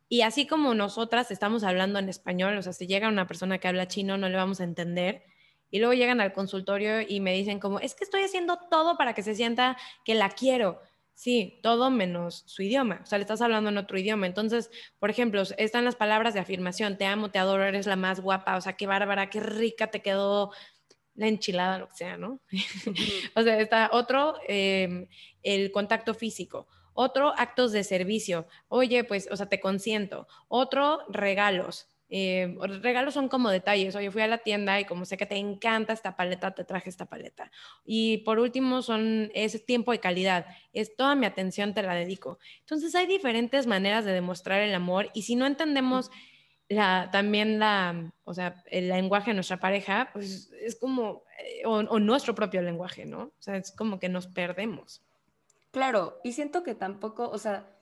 [0.08, 3.68] Y así como nosotras estamos hablando en español, o sea, si llega una persona que
[3.68, 5.24] habla chino, no le vamos a entender.
[5.70, 9.14] Y luego llegan al consultorio y me dicen como, es que estoy haciendo todo para
[9.14, 10.82] que se sienta que la quiero.
[11.14, 13.02] Sí, todo menos su idioma.
[13.04, 14.28] O sea, le estás hablando en otro idioma.
[14.28, 14.70] Entonces,
[15.00, 16.98] por ejemplo, están las palabras de afirmación.
[16.98, 18.58] Te amo, te adoro, eres la más guapa.
[18.58, 20.52] O sea, qué bárbara, qué rica te quedó
[21.22, 22.42] la enchilada, lo que sea, ¿no?
[23.36, 25.08] o sea, está otro, em,
[25.44, 26.68] el contacto físico.
[26.94, 28.48] Otro, actos de servicio.
[28.68, 30.28] Oye, pues, o sea, te consiento.
[30.48, 31.88] Otro, regalos.
[32.10, 33.96] Eh, regalos son como detalles.
[33.96, 36.90] Oye, fui a la tienda y como sé que te encanta esta paleta, te traje
[36.90, 37.52] esta paleta.
[37.86, 40.48] Y por último, son, es tiempo de calidad.
[40.74, 42.40] Es toda mi atención te la dedico.
[42.62, 46.10] Entonces, hay diferentes maneras de demostrar el amor y si no entendemos
[47.12, 52.36] también la, o sea, el lenguaje de nuestra pareja, pues es como, eh, o, nuestro
[52.36, 53.24] propio lenguaje, ¿no?
[53.24, 55.02] O sea, es como que nos perdemos.
[55.72, 57.78] Claro, y siento que tampoco, o sea,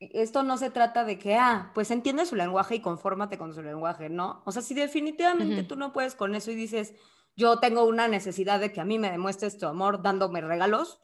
[0.00, 3.62] esto no se trata de que, ah, pues entiende su lenguaje y confórmate con su
[3.62, 4.42] lenguaje, ¿no?
[4.44, 6.94] O sea, si definitivamente tú no puedes con eso y dices,
[7.36, 11.00] yo tengo una necesidad de que a mí me demuestres tu amor dándome regalos,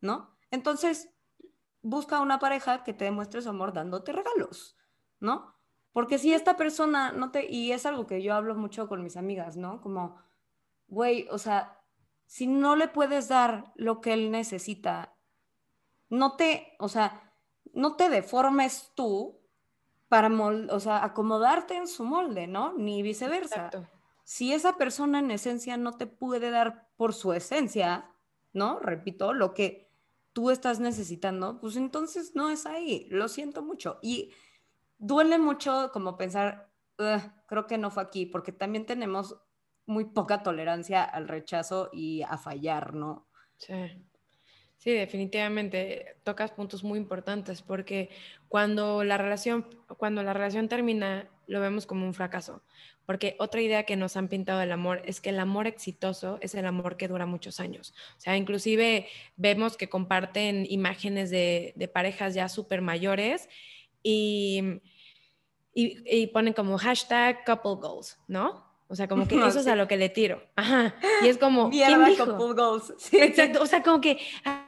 [0.00, 0.36] ¿no?
[0.50, 1.10] Entonces,
[1.82, 4.76] busca una pareja que te demuestre su amor dándote regalos,
[5.20, 5.54] ¿no?
[5.92, 9.16] Porque si esta persona no te, y es algo que yo hablo mucho con mis
[9.16, 9.80] amigas, ¿no?
[9.82, 10.16] Como,
[10.88, 11.80] güey, o sea,
[12.26, 15.14] si no le puedes dar lo que él necesita,
[16.08, 17.34] no te, o sea,
[17.74, 19.40] no te deformes tú
[20.08, 22.72] para, o sea, acomodarte en su molde, ¿no?
[22.74, 23.70] Ni viceversa.
[24.24, 28.10] Si esa persona en esencia no te puede dar por su esencia,
[28.52, 28.78] ¿no?
[28.78, 29.90] Repito, lo que
[30.32, 33.06] tú estás necesitando, pues entonces no es ahí.
[33.10, 33.98] Lo siento mucho.
[34.02, 34.32] Y
[35.02, 36.70] duele mucho como pensar,
[37.46, 39.36] creo que no fue aquí, porque también tenemos
[39.84, 43.26] muy poca tolerancia al rechazo y a fallar, ¿no?
[43.56, 43.74] Sí.
[44.84, 48.10] Definitivamente tocas puntos muy importantes porque
[48.48, 52.64] cuando la relación, cuando la relación termina, lo vemos como un fracaso.
[53.06, 56.54] Porque otra idea que nos han pintado del amor es que el amor exitoso es
[56.54, 57.94] el amor que dura muchos años.
[58.16, 63.48] O sea, inclusive vemos que comparten imágenes de, de parejas ya súper mayores
[64.02, 64.80] y,
[65.74, 68.72] y, y ponen como hashtag couple goals, ¿no?
[68.92, 70.42] O sea, como que eso es a lo que le tiro.
[70.54, 70.94] Ajá.
[71.24, 72.26] Y es como, ¿quién dijo?
[72.54, 72.92] Goals.
[72.98, 73.18] Sí.
[73.18, 73.62] Exacto.
[73.62, 74.18] O sea, como que,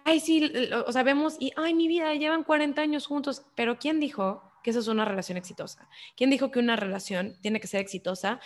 [0.05, 0.51] ay, sí,
[0.87, 3.43] o sea, vemos y, ay, mi vida, llevan 40 años juntos.
[3.55, 5.91] Pero ¿quién dijo que eso es una relación exitosa?
[6.17, 8.41] ¿Quién dijo que una relación tiene que ser exitosa?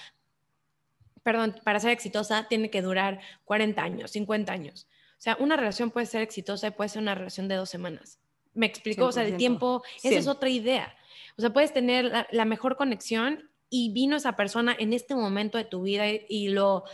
[1.23, 4.89] Perdón, para ser exitosa tiene que durar 40 años, 50 años.
[5.13, 8.19] O sea, una relación puede ser exitosa y puede ser una relación de dos semanas.
[8.53, 9.05] ¿Me explico?
[9.05, 10.93] O sea, el tiempo, esa es otra idea.
[11.39, 15.65] O sea, puedes tener la mejor conexión y vino esa persona en este momento de
[15.65, 16.85] tu vida y, lo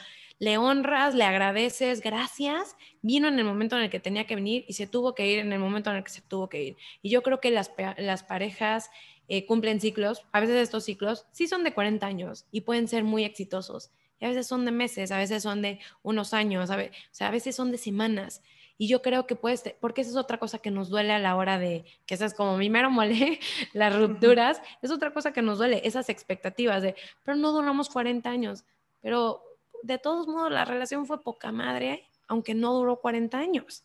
[0.40, 4.64] le honras, le agradeces, gracias, vino en el momento en el que tenía que venir
[4.68, 6.76] y se tuvo que ir en el momento en el que se tuvo que ir.
[7.02, 8.90] Y yo creo que las, las parejas
[9.28, 13.04] eh, cumplen ciclos, a veces estos ciclos sí son de 40 años y pueden ser
[13.04, 16.74] muy exitosos, y a veces son de meses, a veces son de unos años, o
[17.11, 18.42] sea, a veces son de semanas.
[18.77, 21.37] Y yo creo que puedes, porque esa es otra cosa que nos duele a la
[21.37, 23.39] hora de, que esa es como mi mero mole,
[23.73, 28.29] las rupturas, es otra cosa que nos duele, esas expectativas de, pero no duramos 40
[28.29, 28.65] años,
[29.01, 29.43] pero
[29.83, 33.85] de todos modos la relación fue poca madre, aunque no duró 40 años.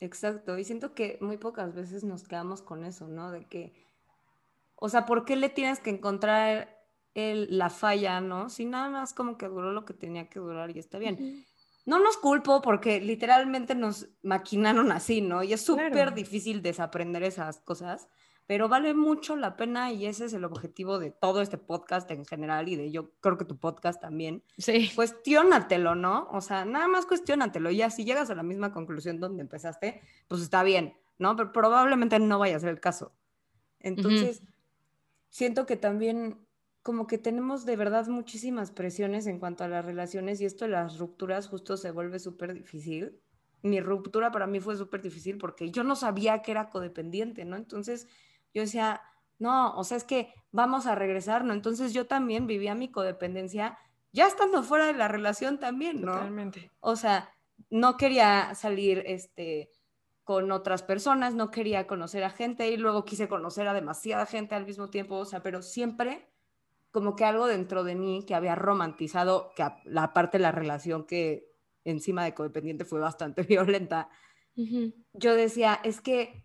[0.00, 3.30] Exacto, y siento que muy pocas veces nos quedamos con eso, ¿no?
[3.30, 3.72] De que,
[4.76, 6.82] o sea, ¿por qué le tienes que encontrar
[7.14, 8.48] el, la falla, ¿no?
[8.48, 11.44] Si nada más como que duró lo que tenía que durar y está bien
[11.84, 15.42] no nos culpo porque literalmente nos maquinaron así, ¿no?
[15.42, 18.08] Y es súper difícil desaprender esas cosas,
[18.46, 22.24] pero vale mucho la pena y ese es el objetivo de todo este podcast en
[22.24, 24.42] general y de yo creo que tu podcast también.
[24.58, 24.90] Sí.
[24.94, 26.28] Cuestiónatelo, ¿no?
[26.30, 27.70] O sea, nada más cuestiónatelo.
[27.70, 31.34] Ya si llegas a la misma conclusión donde empezaste, pues está bien, ¿no?
[31.36, 33.12] Pero probablemente no vaya a ser el caso.
[33.80, 34.42] Entonces,
[35.30, 36.41] siento que también
[36.82, 40.72] como que tenemos de verdad muchísimas presiones en cuanto a las relaciones y esto de
[40.72, 43.20] las rupturas justo se vuelve súper difícil.
[43.62, 47.56] Mi ruptura para mí fue súper difícil porque yo no sabía que era codependiente, ¿no?
[47.56, 48.08] Entonces
[48.52, 49.00] yo decía,
[49.38, 51.52] no, o sea, es que vamos a regresar, ¿no?
[51.52, 53.78] Entonces yo también vivía mi codependencia
[54.12, 56.12] ya estando fuera de la relación también, ¿no?
[56.12, 56.72] Totalmente.
[56.80, 57.32] O sea,
[57.70, 59.70] no quería salir, este,
[60.24, 64.54] con otras personas, no quería conocer a gente y luego quise conocer a demasiada gente
[64.54, 66.31] al mismo tiempo, o sea, pero siempre
[66.92, 71.04] como que algo dentro de mí que había romantizado, que la parte de la relación
[71.04, 71.50] que
[71.84, 74.08] encima de codependiente fue bastante violenta,
[75.14, 76.44] yo decía, es que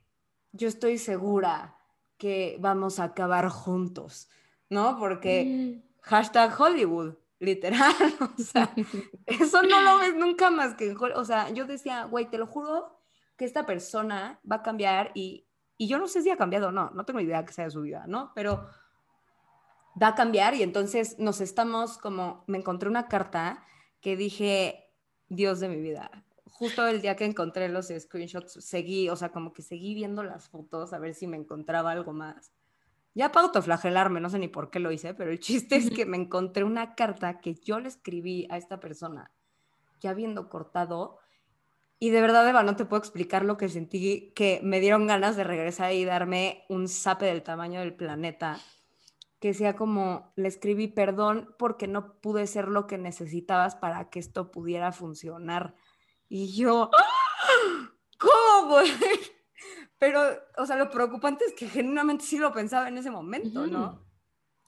[0.54, 1.78] yo estoy segura
[2.18, 4.30] que vamos a acabar juntos,
[4.70, 4.98] ¿no?
[4.98, 6.00] Porque mm.
[6.02, 7.94] hashtag Hollywood, literal,
[8.40, 8.74] o sea,
[9.26, 12.38] eso no lo ves nunca más que en Hollywood, o sea, yo decía, güey, te
[12.38, 13.02] lo juro
[13.36, 15.46] que esta persona va a cambiar y,
[15.78, 17.82] y yo no sé si ha cambiado o no, no tengo idea que sea su
[17.82, 18.32] vida, ¿no?
[18.34, 18.66] Pero
[20.02, 23.64] va a cambiar y entonces nos estamos como, me encontré una carta
[24.02, 24.94] que dije,
[25.28, 26.24] Dios de mi vida.
[26.46, 30.50] Justo el día que encontré los screenshots, seguí, o sea, como que seguí viendo las
[30.50, 32.52] fotos a ver si me encontraba algo más.
[33.14, 36.06] Ya para autoflagelarme, no sé ni por qué lo hice, pero el chiste es que
[36.06, 39.32] me encontré una carta que yo le escribí a esta persona,
[40.00, 41.18] ya habiendo cortado,
[42.00, 45.36] y de verdad, Eva, no te puedo explicar lo que sentí, que me dieron ganas
[45.36, 48.60] de regresar y darme un zape del tamaño del planeta
[49.40, 54.20] que sea como, le escribí perdón porque no pude ser lo que necesitabas para que
[54.20, 55.76] esto pudiera funcionar.
[56.30, 56.90] Y yo.
[58.18, 58.92] ¿cómo, güey?
[60.00, 60.22] Pero,
[60.58, 64.07] o sea, lo preocupante es que genuinamente sí lo pensaba en ese momento, ¿no?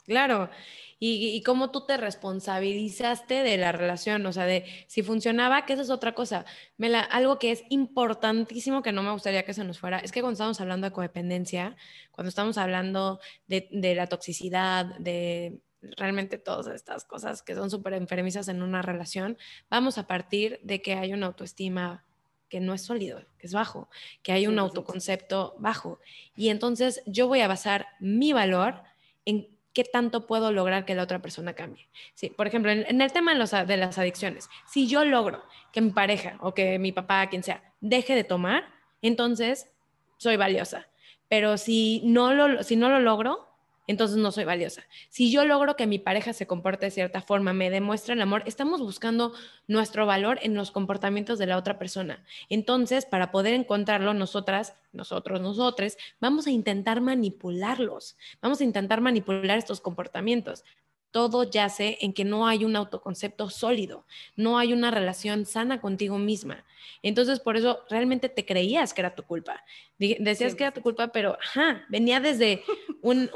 [0.10, 0.50] Claro,
[0.98, 5.84] y, cómo tú te responsabilizaste de la relación, o sea, de si funcionaba, que esa
[5.84, 6.46] es otra cosa.
[6.78, 10.22] Mela, algo que es importantísimo que no me gustaría que se nos fuera, es que
[10.22, 11.76] cuando estamos hablando de codependencia,
[12.10, 17.94] cuando estamos hablando de, de la toxicidad, de realmente todas estas cosas que son súper
[17.94, 19.38] enfermizas en una relación,
[19.70, 22.04] vamos a partir de que hay una autoestima
[22.50, 23.90] que no es sólido, que es bajo,
[24.24, 26.00] que hay un autoconcepto bajo.
[26.36, 28.82] Y entonces yo voy a basar mi valor
[29.26, 31.88] en ¿qué tanto puedo lograr que la otra persona cambie?
[32.16, 35.92] Sí, por ejemplo, en, el tema de, de, las adicciones, si yo logro que mi
[35.92, 38.68] pareja o que mi papá, quien sea, deje de tomar,
[39.02, 39.72] entonces
[40.18, 40.88] soy valiosa.
[41.28, 43.49] Pero si no lo, si no lo logro,
[43.90, 44.84] entonces no soy valiosa.
[45.10, 48.44] Si yo logro que mi pareja se comporte de cierta forma, me demuestre el amor,
[48.46, 49.34] estamos buscando
[49.68, 52.24] nuestro valor en los comportamientos de la otra persona.
[52.50, 59.58] Entonces, para poder encontrarlo, nosotras, nosotros, nosotros, vamos a intentar manipularlos, vamos a intentar manipular
[59.58, 60.64] estos comportamientos
[61.12, 66.18] todo yace en que no hay un autoconcepto sólido, no hay una relación sana contigo
[66.18, 66.66] misma.
[67.02, 69.64] Entonces, por eso realmente te creías que era tu culpa.
[69.98, 72.64] Decías que era tu culpa, pero ajá, venía desde
[73.02, 73.30] un,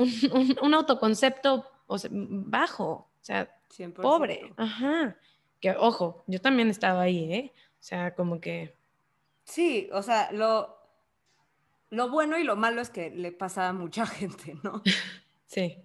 [0.73, 3.49] autoconcepto bajo, o sea,
[3.95, 4.53] pobre.
[4.57, 5.17] Ajá.
[5.59, 7.51] Que ojo, yo también he estado ahí, ¿eh?
[7.55, 8.75] O sea, como que.
[9.45, 10.77] Sí, o sea, lo,
[11.89, 14.81] lo bueno y lo malo es que le pasa a mucha gente, ¿no?
[15.45, 15.77] sí,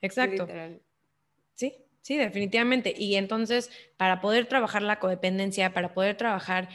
[0.00, 0.46] exacto.
[0.46, 0.80] Sí,
[2.02, 2.94] sí, definitivamente.
[2.96, 6.68] Y entonces, para poder trabajar la codependencia, para poder trabajar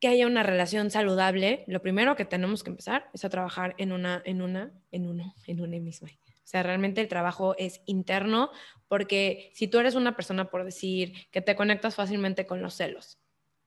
[0.00, 3.92] que haya una relación saludable, lo primero que tenemos que empezar es a trabajar en
[3.92, 6.10] una, en una, en uno, en una misma.
[6.10, 8.50] O sea, realmente el trabajo es interno
[8.86, 13.18] porque si tú eres una persona, por decir, que te conectas fácilmente con los celos,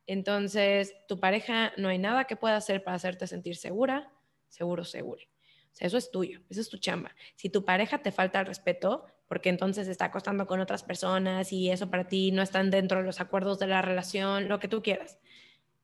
[0.05, 4.13] entonces tu pareja no hay nada que pueda hacer para hacerte sentir segura,
[4.47, 5.23] seguro, seguro.
[5.23, 7.15] O sea, eso es tuyo, eso es tu chamba.
[7.35, 11.69] Si tu pareja te falta el respeto, porque entonces está acostando con otras personas y
[11.69, 14.81] eso para ti no están dentro de los acuerdos de la relación, lo que tú
[14.81, 15.19] quieras.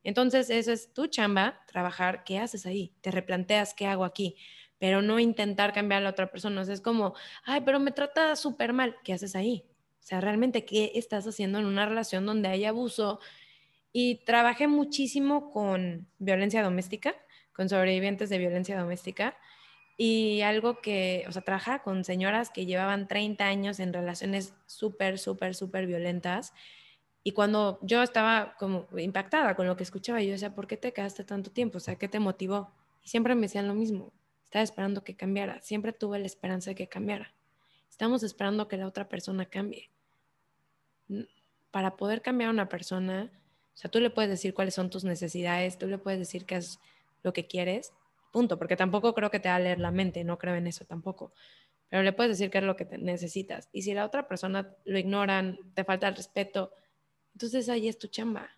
[0.04, 2.94] Entonces, eso es tu chamba, trabajar, ¿qué haces ahí?
[3.02, 4.36] Te replanteas, ¿qué hago aquí?
[4.78, 6.62] Pero no intentar cambiar a la otra persona.
[6.62, 7.14] es como,
[7.46, 9.66] ay, pero me trata súper mal, ¿qué haces ahí?
[10.02, 13.20] O sea, realmente, ¿qué estás haciendo en una relación donde hay abuso?
[13.94, 17.16] Y trabajé muchísimo con violencia doméstica,
[17.54, 19.38] con sobrevivientes de violencia doméstica
[19.98, 25.20] y algo que, o sea, trabaja con señoras que llevaban 30 años en relaciones súper,
[25.20, 26.54] súper, súper violentas.
[27.24, 30.94] Y cuando yo estaba como impactada con lo que escuchaba, yo decía, ¿por qué te
[30.94, 31.78] quedaste tanto tiempo?
[31.78, 32.72] O sea, ¿qué te motivó?
[33.04, 34.12] Y siempre me decían lo mismo.
[34.46, 35.62] Estaba esperando que cambiara.
[35.62, 37.34] Siempre tuve la esperanza de que cambiara.
[37.90, 39.90] Estamos esperando que la otra persona cambie.
[41.72, 43.32] Para poder cambiar a una persona,
[43.74, 46.56] o sea, tú le puedes decir cuáles son tus necesidades, tú le puedes decir qué
[46.56, 46.80] es
[47.24, 47.94] lo que quieres,
[48.34, 50.84] punto, porque tampoco creo que te va a leer la mente, no creo en eso
[50.84, 51.32] tampoco.
[51.88, 53.70] Pero le puedes decir qué es lo que necesitas.
[53.72, 56.74] Y si la otra persona lo ignoran, te falta el respeto,
[57.34, 58.50] entonces ahí es tu chamba.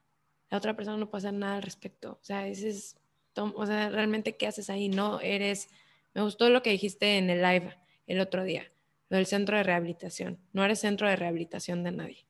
[0.50, 2.14] La otra persona no puede hacer nada al respecto.
[2.22, 2.98] O sea, ese es,
[3.36, 4.88] o sea, realmente, ¿qué haces ahí?
[4.88, 5.70] No eres,
[6.14, 8.72] me gustó lo que dijiste en el live el otro día,
[9.10, 10.40] lo del centro de rehabilitación.
[10.54, 12.26] No eres centro de rehabilitación de nadie.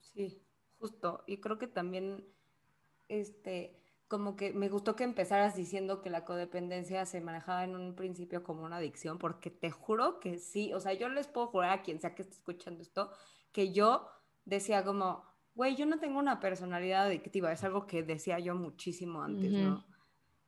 [0.00, 0.42] Sí,
[0.80, 1.22] justo.
[1.28, 2.24] Y creo que también,
[3.08, 3.81] este,
[4.12, 8.42] como que me gustó que empezaras diciendo que la codependencia se manejaba en un principio
[8.42, 11.82] como una adicción, porque te juro que sí, o sea, yo les puedo jurar a
[11.82, 13.10] quien sea que esté escuchando esto,
[13.52, 14.06] que yo
[14.44, 19.22] decía como, güey, yo no tengo una personalidad adictiva, es algo que decía yo muchísimo
[19.22, 19.82] antes, ¿no?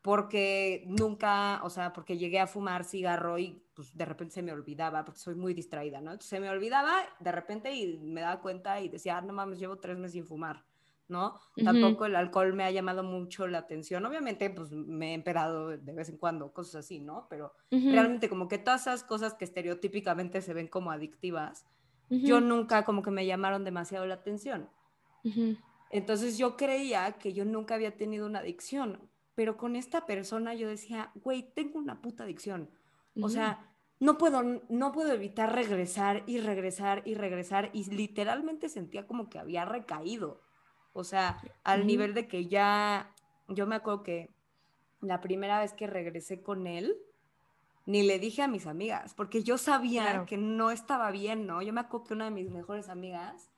[0.02, 4.52] Porque nunca, o sea, porque llegué a fumar cigarro y pues de repente se me
[4.52, 6.10] olvidaba, porque soy muy distraída, ¿no?
[6.10, 9.58] Entonces se me olvidaba de repente y me daba cuenta y decía, ah, no mames,
[9.58, 10.66] llevo tres meses sin fumar
[11.08, 11.38] ¿no?
[11.62, 14.04] Tampoco el alcohol me ha llamado mucho la atención.
[14.04, 17.26] Obviamente, pues me he emperado de vez en cuando, cosas así, ¿no?
[17.28, 21.66] Pero realmente como que todas esas cosas que estereotípicamente se ven como adictivas,
[22.08, 24.68] yo nunca como que me llamaron demasiado la atención.
[25.90, 30.68] Entonces yo creía que yo nunca había tenido una adicción, pero con esta persona yo
[30.68, 32.70] decía, güey, tengo una puta adicción.
[33.20, 39.06] O sea, no puedo, no puedo evitar regresar y regresar y regresar y literalmente sentía
[39.06, 40.42] como que había recaído.
[40.94, 43.12] O sea, al nivel de que ya,
[43.48, 44.30] yo me acuerdo que
[45.00, 46.96] la primera vez que regresé con él,
[47.84, 51.60] ni le dije a mis amigas, porque yo sabía que no estaba bien, ¿no?
[51.60, 53.50] Yo me acuerdo que una de mis mejores amigas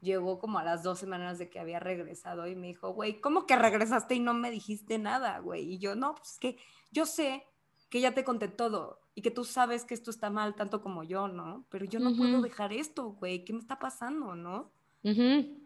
[0.00, 3.46] llegó como a las dos semanas de que había regresado y me dijo, güey, ¿cómo
[3.46, 5.74] que regresaste y no me dijiste nada, güey?
[5.74, 6.56] Y yo, no, pues que
[6.92, 7.44] yo sé
[7.90, 11.02] que ya te conté todo y que tú sabes que esto está mal tanto como
[11.02, 11.66] yo, ¿no?
[11.68, 14.70] Pero yo no puedo dejar esto, güey, ¿qué me está pasando, no?
[15.02, 15.65] Mm,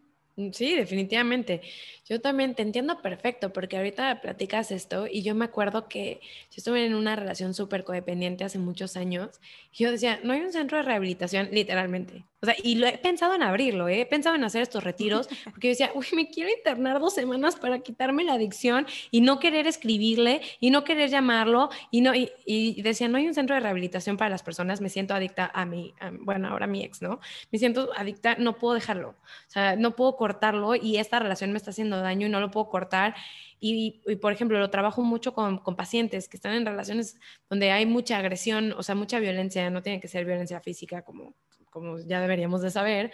[0.52, 1.60] sí, definitivamente.
[2.06, 6.20] Yo también te entiendo perfecto porque ahorita platicas esto y yo me acuerdo que
[6.50, 9.40] yo estuve en una relación súper codependiente hace muchos años
[9.72, 12.24] y yo decía, no hay un centro de rehabilitación, literalmente.
[12.42, 14.00] O sea, y lo he pensado en abrirlo, ¿eh?
[14.00, 17.56] he pensado en hacer estos retiros, porque yo decía, uy, me quiero internar dos semanas
[17.56, 22.80] para quitarme la adicción y no querer escribirle y no querer llamarlo y no, y,
[22.82, 25.94] decía, no hay un centro de rehabilitación para las personas, me siento adicta a mi,
[26.20, 27.20] bueno, ahora mi ex, ¿no?
[27.52, 31.58] Me siento adicta, no puedo dejarlo, o sea, no puedo cortarlo y esta relación me
[31.58, 33.14] está haciendo daño y no lo puedo cortar.
[33.62, 37.20] Y, por ejemplo, lo trabajo mucho con, con, pacientes que están en relaciones
[37.50, 41.34] donde hay mucha agresión, o sea, mucha violencia, no tiene que ser violencia física como
[41.70, 43.12] como ya deberíamos de saber,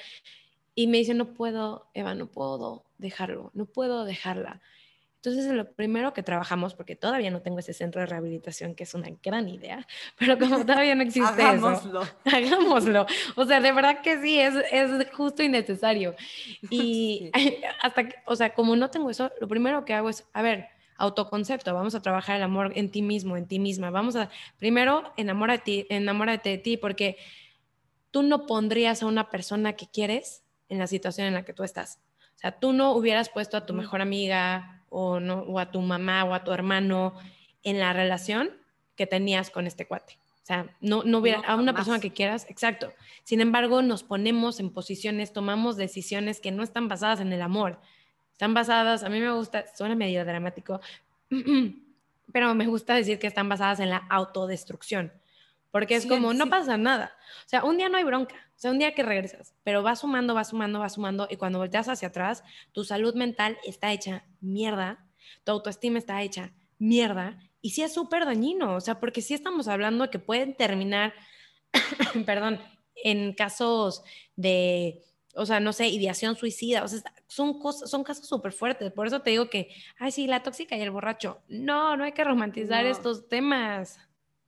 [0.74, 4.60] y me dice, no puedo, Eva, no puedo dejarlo, no puedo dejarla.
[5.16, 8.94] Entonces, lo primero que trabajamos, porque todavía no tengo ese centro de rehabilitación, que es
[8.94, 9.84] una gran idea,
[10.18, 12.02] pero como todavía no existe hagámoslo.
[12.02, 13.06] eso, hagámoslo.
[13.34, 16.14] O sea, de verdad que sí, es, es justo y necesario.
[16.70, 17.30] Y
[17.82, 20.68] hasta, que, o sea, como no tengo eso, lo primero que hago es, a ver,
[20.96, 23.90] autoconcepto, vamos a trabajar el amor en ti mismo, en ti misma.
[23.90, 27.16] Vamos a, primero, enamórate, enamórate de ti, porque
[28.10, 31.62] tú no pondrías a una persona que quieres en la situación en la que tú
[31.62, 32.00] estás.
[32.36, 35.80] O sea, tú no hubieras puesto a tu mejor amiga o, no, o a tu
[35.80, 37.14] mamá o a tu hermano
[37.62, 38.50] en la relación
[38.94, 40.18] que tenías con este cuate.
[40.42, 42.92] O sea, no, no hubiera a una persona que quieras, exacto.
[43.24, 47.80] Sin embargo, nos ponemos en posiciones, tomamos decisiones que no están basadas en el amor.
[48.30, 50.80] Están basadas, a mí me gusta, suena medio dramático,
[52.32, 55.12] pero me gusta decir que están basadas en la autodestrucción.
[55.76, 57.12] Porque es como, no pasa nada.
[57.44, 59.94] O sea, un día no hay bronca, o sea, un día que regresas, pero va
[59.94, 64.24] sumando, va sumando, va sumando, y cuando volteas hacia atrás, tu salud mental está hecha
[64.40, 65.06] mierda,
[65.44, 69.68] tu autoestima está hecha mierda, y sí es súper dañino, o sea, porque sí estamos
[69.68, 71.12] hablando que pueden terminar,
[72.24, 72.58] perdón,
[72.94, 74.02] en casos
[74.34, 75.04] de,
[75.34, 79.06] o sea, no sé, ideación suicida, o sea, son, cosas, son casos súper fuertes, por
[79.06, 82.24] eso te digo que, ay, sí, la tóxica y el borracho, no, no hay que
[82.24, 84.00] romantizar estos temas.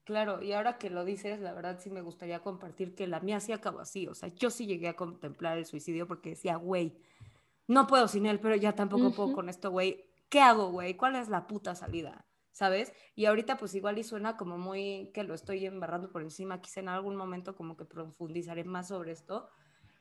[0.09, 3.40] Claro, y ahora que lo dices, la verdad sí me gustaría compartir que la mía
[3.40, 4.06] sí acabó así.
[4.06, 6.96] O sea, yo sí llegué a contemplar el suicidio porque decía, güey,
[7.66, 10.06] no puedo sin él, pero ya tampoco puedo con esto, güey.
[10.30, 10.94] ¿Qué hago, güey?
[10.94, 12.24] ¿Cuál es la puta salida?
[12.52, 12.94] ¿Sabes?
[13.16, 16.62] Y ahorita pues igual y suena como muy que lo estoy embarrando por encima.
[16.62, 19.50] Quizá en algún momento como que profundizaré más sobre esto.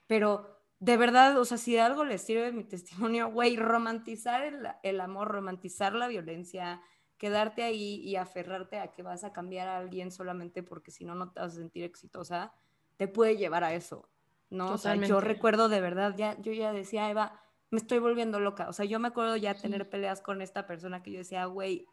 [0.08, 4.70] Pero de verdad, o sea, si de algo les sirve mi testimonio, güey, romantizar el,
[4.84, 6.82] el amor, romantizar la violencia,
[7.18, 11.16] quedarte ahí y aferrarte a que vas a cambiar a alguien solamente porque si no,
[11.16, 12.54] no te vas a sentir exitosa,
[12.96, 14.10] te puede llevar a eso,
[14.50, 14.74] ¿no?
[14.74, 18.70] O sea, yo recuerdo de verdad, ya, yo ya decía, Eva, me estoy volviendo loca.
[18.70, 21.88] O sea, yo me acuerdo ya tener peleas con esta persona que yo decía, güey,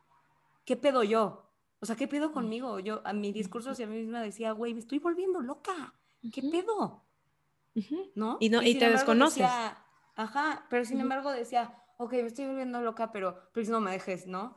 [0.64, 1.50] ¿qué pedo yo?
[1.80, 2.78] O sea, ¿qué pedo conmigo?
[2.80, 5.94] Yo, a mi discurso hacia mí misma decía, güey, me estoy volviendo loca.
[6.32, 7.04] ¿Qué pedo?
[8.14, 8.38] ¿No?
[8.40, 9.46] Y, no, y, te desconoces.
[10.14, 14.26] ajá, pero sin embargo decía, ok, me estoy volviendo loca, pero, si no me dejes,
[14.26, 14.56] ¿no?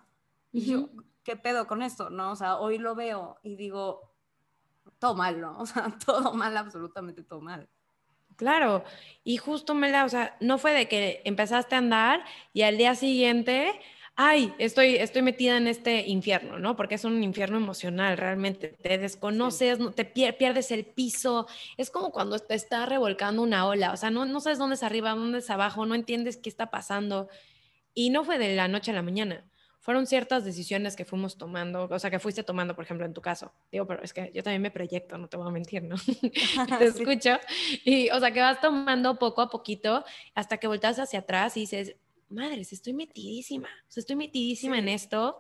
[0.58, 0.90] Y yo,
[1.24, 2.10] ¿qué pedo con esto?
[2.10, 2.32] ¿No?
[2.32, 4.16] O sea, hoy lo veo y digo,
[4.98, 5.56] todo mal, ¿no?
[5.62, 7.70] O sea, todo mal, absolutamente todo mal.
[8.38, 8.84] Claro,
[9.24, 12.78] y justo me la, o sea, no fue de que empezaste a andar y al
[12.78, 13.80] día siguiente,
[14.16, 16.76] ay, estoy, estoy metida en este infierno, ¿no?
[16.76, 18.70] Porque es un infierno emocional, realmente.
[18.70, 21.46] Te desconoces, no, te pierdes el piso.
[21.78, 24.84] Es como cuando te está revolcando una ola, o sea, no, no sabes dónde es
[24.84, 27.30] arriba, dónde es abajo, no entiendes qué está pasando.
[27.94, 29.48] Y no fue de la noche a la mañana
[29.88, 33.22] fueron ciertas decisiones que fuimos tomando, o sea, que fuiste tomando, por ejemplo, en tu
[33.22, 33.54] caso.
[33.72, 35.96] Digo, pero es que yo también me proyecto, no te voy a mentir, ¿no?
[36.78, 37.40] te escucho.
[37.86, 40.04] Y, o sea, que vas tomando poco a poquito
[40.36, 41.96] hasta que volteas hacia atrás y dices,
[42.28, 45.40] madres, estoy metidísima, o sea, estoy metidísima en esto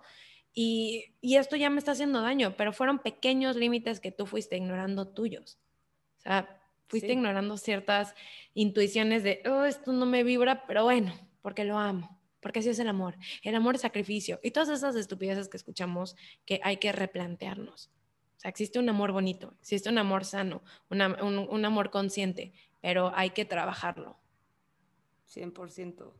[0.53, 4.55] y, y, esto ya me está haciendo daño, pero fueron pequeños límites que tú fuiste
[4.55, 5.59] ignorando tuyos.
[6.19, 8.15] O sea, fuiste ignorando ciertas
[8.53, 12.79] intuiciones de, oh, esto no me vibra, pero bueno, porque lo amo porque así es
[12.79, 13.15] el amor.
[13.43, 16.15] El amor es sacrificio y todas esas estupideces que escuchamos
[16.45, 17.91] que hay que replantearnos.
[18.37, 23.31] O sea, existe un amor bonito, existe un amor sano, un, amor consciente, pero hay
[23.31, 24.17] que trabajarlo.
[25.27, 26.13] 100%.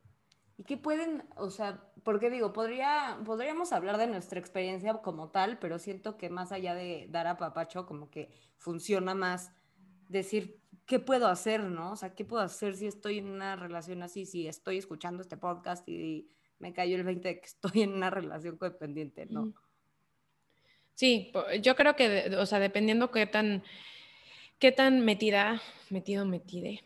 [0.58, 5.60] ¿Y qué pueden, o sea, porque digo, podría, podríamos hablar de nuestra experiencia como tal,
[5.60, 9.52] pero siento que más allá de dar a papacho, como que funciona más
[10.10, 11.92] decir qué puedo hacer, ¿no?
[11.92, 15.38] O sea, qué puedo hacer si estoy en una relación así, si estoy escuchando este
[15.38, 16.30] podcast y
[16.60, 19.54] me cayó el 20 de que estoy en una relación codependiente, ¿no?
[20.96, 21.32] Sí,
[21.62, 23.64] yo creo que, o sea, dependiendo qué tan,
[24.58, 25.62] qué tan metida,
[25.92, 26.84] metido, metide,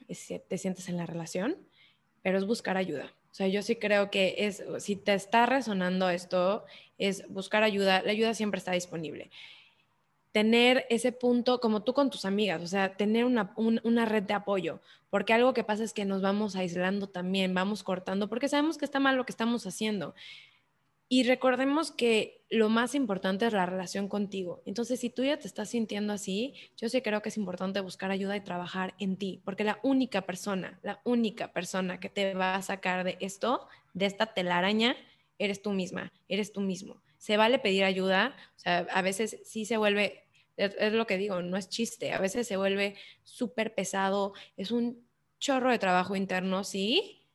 [0.49, 1.55] te sientes en la relación,
[2.21, 3.13] pero es buscar ayuda.
[3.31, 6.65] O sea, yo sí creo que es, si te está resonando esto,
[6.97, 8.01] es buscar ayuda.
[8.01, 9.31] La ayuda siempre está disponible
[10.31, 14.79] tener ese punto como tú con tus amigas, o sea, tener una, red de apoyo,
[15.09, 18.85] porque algo que pasa es que nos vamos aislando también, vamos cortando, porque sabemos que
[18.85, 20.15] está mal lo que estamos haciendo.
[21.09, 24.61] Y recordemos que lo más importante es la relación contigo.
[24.65, 28.11] Entonces, si tú ya te estás sintiendo así, yo sí creo que es importante buscar
[28.11, 32.55] ayuda y trabajar en ti, porque la única persona, la única persona que te va
[32.55, 34.95] a sacar de esto, de esta telaraña,
[35.37, 37.01] eres tú misma, eres tú mismo.
[37.21, 40.23] Se vale pedir ayuda, o sea, a veces sí se vuelve,
[40.57, 45.05] es, lo que digo, no es chiste, a veces se vuelve súper pesado, es un
[45.39, 47.27] chorro de trabajo interno, sí,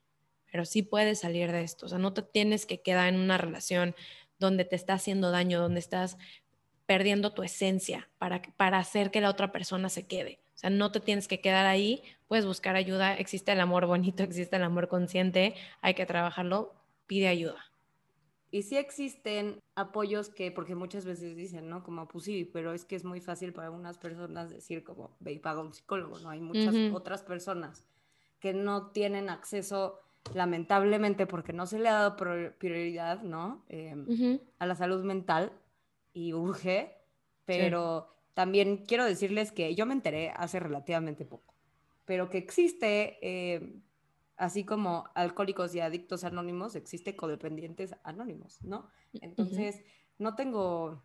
[0.51, 1.87] pero sí puedes salir de esto.
[1.87, 3.95] O sea, no te tienes que quedar en una relación
[4.41, 6.19] donde te está haciendo daño, donde estás
[6.87, 10.41] perdiendo tu esencia para, para hacer que la otra persona se quede.
[10.57, 14.23] O sea, no te tienes que quedar ahí, puedes buscar ayuda, existe el amor bonito,
[14.25, 16.75] existe el amor consciente, hay que trabajarlo,
[17.07, 17.63] pide ayuda.
[18.57, 21.83] Y sí existen apoyos que, porque muchas veces dicen, ¿no?
[21.83, 25.33] Como, pues sí, pero es que es muy fácil para algunas personas decir como, ve
[25.33, 26.31] y paga un psicólogo, ¿no?
[26.31, 27.85] Hay muchas otras personas
[28.41, 30.01] que no tienen acceso
[30.33, 32.17] lamentablemente porque no se le ha dado
[32.57, 33.63] prioridad, ¿no?
[33.69, 35.53] Em, a la salud mental
[36.15, 36.97] y urge,
[37.45, 41.53] pero también quiero decirles que yo me enteré hace relativamente poco,
[42.07, 43.83] pero que existe, em,
[44.37, 48.89] así como alcohólicos y adictos anónimos, existe codependientes anónimos, ¿no?
[49.15, 49.83] Entonces,
[50.19, 51.03] no tengo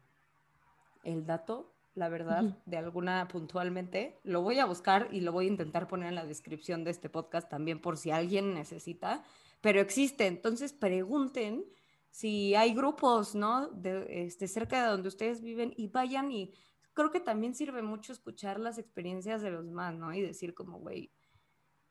[1.04, 4.20] el dato, la verdad, de alguna puntualmente.
[4.24, 7.10] Lo voy a buscar y lo voy a intentar poner en la descripción de este
[7.10, 9.24] podcast también por si alguien necesita,
[9.62, 10.28] pero existe.
[10.28, 11.66] Entonces pregunten
[12.10, 13.68] si hay grupos, ¿no?
[13.70, 16.54] De, este, cerca de donde ustedes viven y vayan y
[16.94, 20.14] creo que también sirve mucho escuchar las experiencias de los demás, ¿no?
[20.14, 21.12] Y decir como, güey,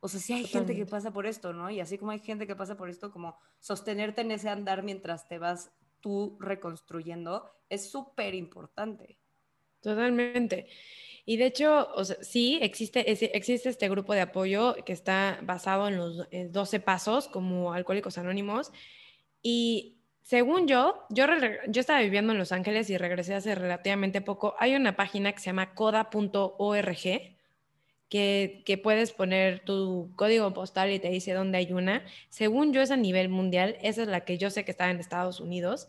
[0.00, 1.70] o sea, si hay gente que pasa por esto, ¿no?
[1.70, 5.28] Y así como hay gente que pasa por esto, como sostenerte en ese andar mientras
[5.28, 5.70] te vas
[6.00, 9.18] tú reconstruyendo es súper importante.
[9.80, 10.66] Totalmente.
[11.26, 15.88] Y de hecho, o sea, sí, existe, existe este grupo de apoyo que está basado
[15.88, 18.72] en los 12 pasos como Alcohólicos Anónimos.
[19.42, 21.26] Y según yo, yo,
[21.68, 24.54] yo estaba viviendo en Los Ángeles y regresé hace relativamente poco.
[24.58, 27.39] Hay una página que se llama coda.org
[28.10, 32.04] que, puedes poner tu código postal y te dice dónde hay una.
[32.28, 34.98] Según yo es a nivel mundial, esa es la que yo sé que está en
[34.98, 35.88] Estados Unidos.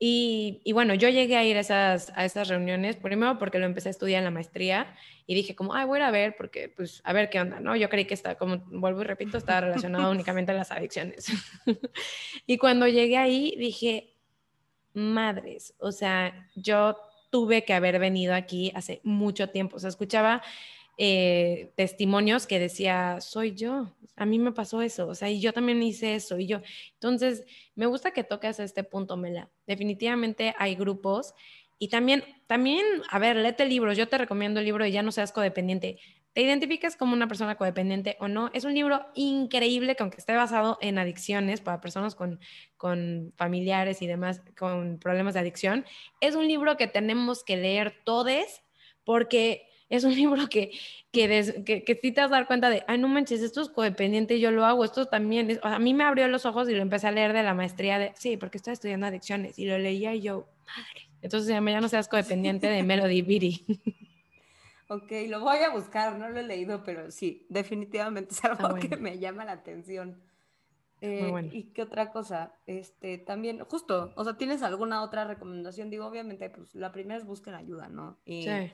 [0.00, 3.88] Y, bueno, yo llegué a ir a esas, a esas reuniones, primero porque lo empecé
[3.88, 4.94] a estudiar en la maestría
[5.26, 7.76] y dije como, ay, voy a ver porque, pues, a ver qué onda, ¿no?
[7.76, 11.26] Yo creí que está, como vuelvo y repito, estaba relacionado únicamente a las adicciones.
[12.46, 14.14] y cuando llegué ahí dije,
[14.94, 16.96] madres, o sea, yo
[17.30, 20.42] tuve que haber venido aquí hace mucho tiempo, o sea, escuchaba
[21.00, 25.52] eh, testimonios que decía, soy yo, a mí me pasó eso, o sea, y yo
[25.52, 26.60] también hice eso, y yo.
[26.94, 27.44] Entonces,
[27.76, 29.48] me gusta que toques este punto, Mela.
[29.66, 31.34] Definitivamente hay grupos
[31.78, 35.12] y también, también, a ver, léete libros, yo te recomiendo el libro de Ya no
[35.12, 36.00] seas codependiente.
[36.32, 38.50] ¿Te identificas como una persona codependiente o no?
[38.52, 42.40] Es un libro increíble que aunque esté basado en adicciones para personas con,
[42.76, 45.84] con familiares y demás con problemas de adicción,
[46.20, 48.62] es un libro que tenemos que leer todos
[49.04, 50.70] porque es un libro que,
[51.10, 53.68] que, que, que sí te vas a dar cuenta de, ay, no manches, esto es
[53.68, 57.08] codependiente, yo lo hago, esto también, a mí me abrió los ojos y lo empecé
[57.08, 60.20] a leer de la maestría de, sí, porque estoy estudiando adicciones, y lo leía y
[60.20, 61.08] yo, madre.
[61.20, 63.64] Entonces ya, no seas codependiente de Melody Beatty.
[64.88, 68.96] Ok, lo voy a buscar, no lo he leído, pero sí, definitivamente es algo que
[68.96, 70.22] me llama la atención.
[71.00, 72.54] Eh, ¿Y qué otra cosa?
[72.66, 75.90] Este, también, justo, o sea, ¿tienes alguna otra recomendación?
[75.90, 78.18] Digo, obviamente, pues la primera es busquen ayuda, ¿no?
[78.24, 78.72] Y, sí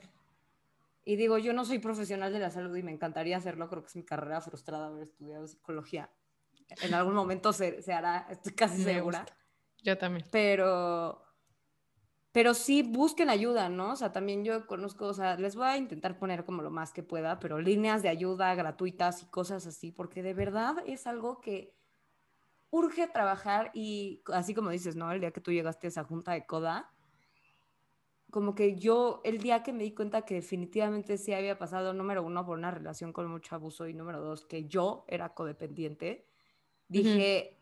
[1.04, 3.88] y digo, yo no soy profesional de la salud y me encantaría hacerlo, creo que
[3.88, 6.10] es mi carrera frustrada haber estudiado psicología.
[6.82, 9.26] En algún momento se, se hará, estoy casi segura.
[9.82, 10.26] Yo también.
[10.32, 11.22] Pero,
[12.32, 13.92] pero sí busquen ayuda, ¿no?
[13.92, 16.92] O sea, también yo conozco, o sea, les voy a intentar poner como lo más
[16.92, 21.40] que pueda, pero líneas de ayuda gratuitas y cosas así, porque de verdad es algo
[21.42, 21.76] que
[22.70, 25.12] urge trabajar y así como dices, ¿no?
[25.12, 26.93] El día que tú llegaste a esa junta de coda,
[28.34, 32.24] como que yo, el día que me di cuenta que definitivamente sí había pasado, número
[32.24, 36.26] uno, por una relación con mucho abuso y número dos, que yo era codependiente,
[36.88, 37.56] dije,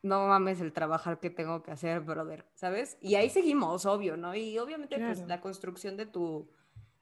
[0.00, 2.96] no mames el trabajar que tengo que hacer, brother, ¿sabes?
[3.02, 4.34] Y ahí seguimos, obvio, ¿no?
[4.34, 6.48] Y obviamente pues la construcción de tu,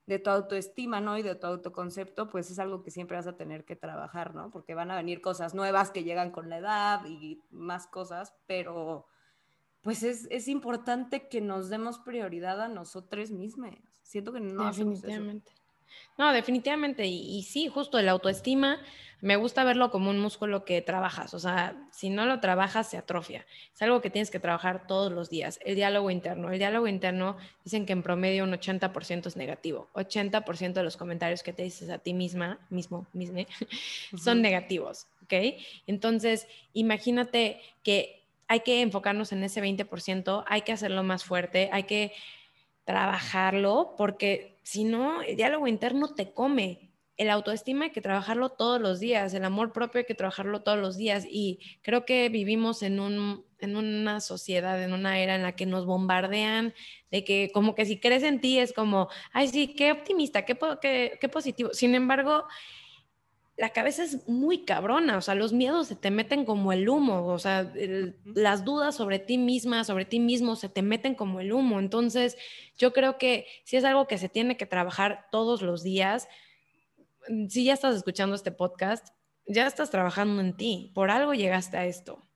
[0.06, 1.16] de tu autoestima, ¿no?
[1.18, 4.50] Y de tu autoconcepto, pues es algo que siempre vas a tener que trabajar, ¿no?
[4.50, 9.06] Porque van a venir cosas nuevas que llegan con la edad y más cosas, pero
[9.82, 13.74] pues es, importante que nos demos prioridad a nosotros mismos.
[14.02, 15.52] Siento que no definitivamente.
[16.18, 17.06] No, definitivamente.
[17.06, 18.78] Y, sí, justo el autoestima,
[19.20, 21.34] me gusta verlo como un músculo que trabajas.
[21.34, 23.46] O sea, si no lo trabajas, se atrofia.
[23.74, 25.58] Es algo que tienes que trabajar todos los días.
[25.64, 26.50] El diálogo interno.
[26.50, 29.88] El diálogo interno dicen que en promedio un 80% es negativo.
[29.94, 33.38] 80% de los comentarios que te dices a ti misma, mismo, mismo,
[34.16, 35.06] son negativos.
[35.24, 35.32] ¿Ok?
[35.86, 41.84] Entonces, imagínate que hay que enfocarnos en ese 20%, hay que hacerlo más fuerte, hay
[41.84, 42.12] que
[42.84, 46.90] trabajarlo, porque si no, el diálogo interno te come.
[47.16, 50.78] El autoestima hay que trabajarlo todos los días, el amor propio hay que trabajarlo todos
[50.78, 51.24] los días.
[51.30, 55.66] Y creo que vivimos en, un, en una sociedad, en una era en la que
[55.66, 56.74] nos bombardean
[57.10, 60.58] de que como que si crees en ti es como, ay, sí, qué optimista, qué,
[60.80, 61.70] qué, qué positivo.
[61.74, 62.44] Sin embargo,
[63.56, 67.26] la cabeza es muy cabrona, o sea, los miedos se te meten como el humo,
[67.26, 67.72] o sea,
[68.24, 71.78] las dudas sobre ti misma, sobre ti mismo, se te meten como el humo.
[71.78, 72.36] Entonces,
[72.78, 76.28] yo creo que si es algo que se tiene que trabajar todos los días,
[77.48, 79.08] si ya estás escuchando este podcast,
[79.46, 82.26] ya estás trabajando en ti, por algo llegaste a esto.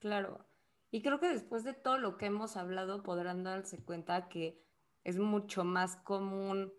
[0.00, 0.48] Claro,
[0.90, 4.60] y creo que después de todo lo que hemos hablado podrán darse cuenta que
[5.04, 6.72] es mucho más común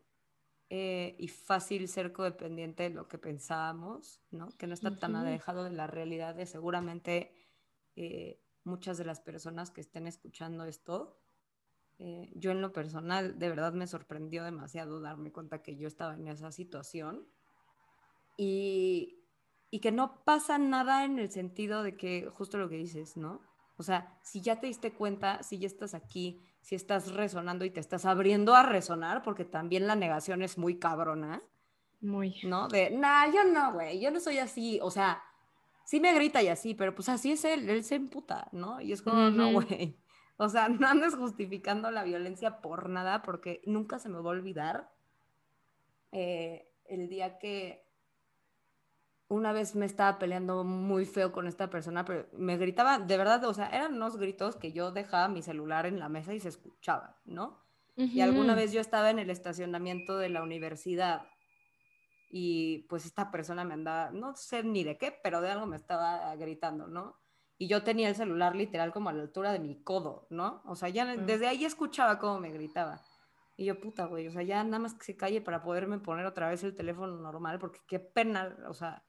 [0.76, 4.50] eh, y fácil ser codependiente de lo que pensábamos, ¿no?
[4.58, 7.32] Que no está tan alejado de la realidad de seguramente
[7.96, 11.20] eh, muchas de las personas que estén escuchando esto.
[12.00, 16.16] Eh, yo en lo personal, de verdad me sorprendió demasiado darme cuenta que yo estaba
[16.16, 17.28] en esa situación
[18.36, 19.20] y,
[19.70, 23.42] y que no pasa nada en el sentido de que justo lo que dices, ¿no?
[23.78, 27.70] O sea, si ya te diste cuenta, si ya estás aquí, si estás resonando y
[27.70, 31.42] te estás abriendo a resonar, porque también la negación es muy cabrona.
[32.00, 32.38] Muy.
[32.46, 32.70] ¿No?
[32.70, 34.80] De, nah, yo no, güey, yo no soy así.
[34.82, 35.22] O sea,
[35.84, 38.80] sí me grita y así, pero pues así es él, él se emputa, ¿no?
[38.80, 40.00] Y es como, no, güey.
[40.38, 44.34] O sea, no andes justificando la violencia por nada, porque nunca se me va a
[44.34, 44.92] olvidar
[46.12, 47.86] eh, el día que
[49.34, 53.44] una vez me estaba peleando muy feo con esta persona, pero me gritaba, de verdad,
[53.46, 56.50] o sea, eran unos gritos que yo dejaba mi celular en la mesa y se
[56.50, 57.62] escuchaba, ¿no?
[57.96, 61.28] Y alguna vez yo estaba en el estacionamiento de la universidad
[62.32, 65.76] y pues esta persona me andaba, no sé ni de qué, pero de algo me
[65.76, 67.20] estaba gritando, ¿no?
[67.60, 70.64] Y yo tenía el celular literal como a la altura de mi codo, ¿no?
[70.66, 73.02] O sea, ya desde ahí escuchaba cómo me gritaba.
[73.56, 76.26] Y yo, puta, güey, o sea, ya nada más que se calle para poderme poner
[76.26, 79.04] otra vez el teléfono normal, porque qué pena, o sea,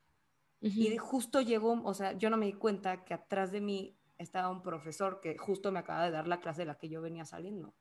[0.67, 4.49] y justo llegó, o sea, yo no me di cuenta que atrás de mí estaba
[4.49, 7.27] un profesor que justo me acaba de dar la clase de la que yo venía
[7.27, 7.75] saliendo.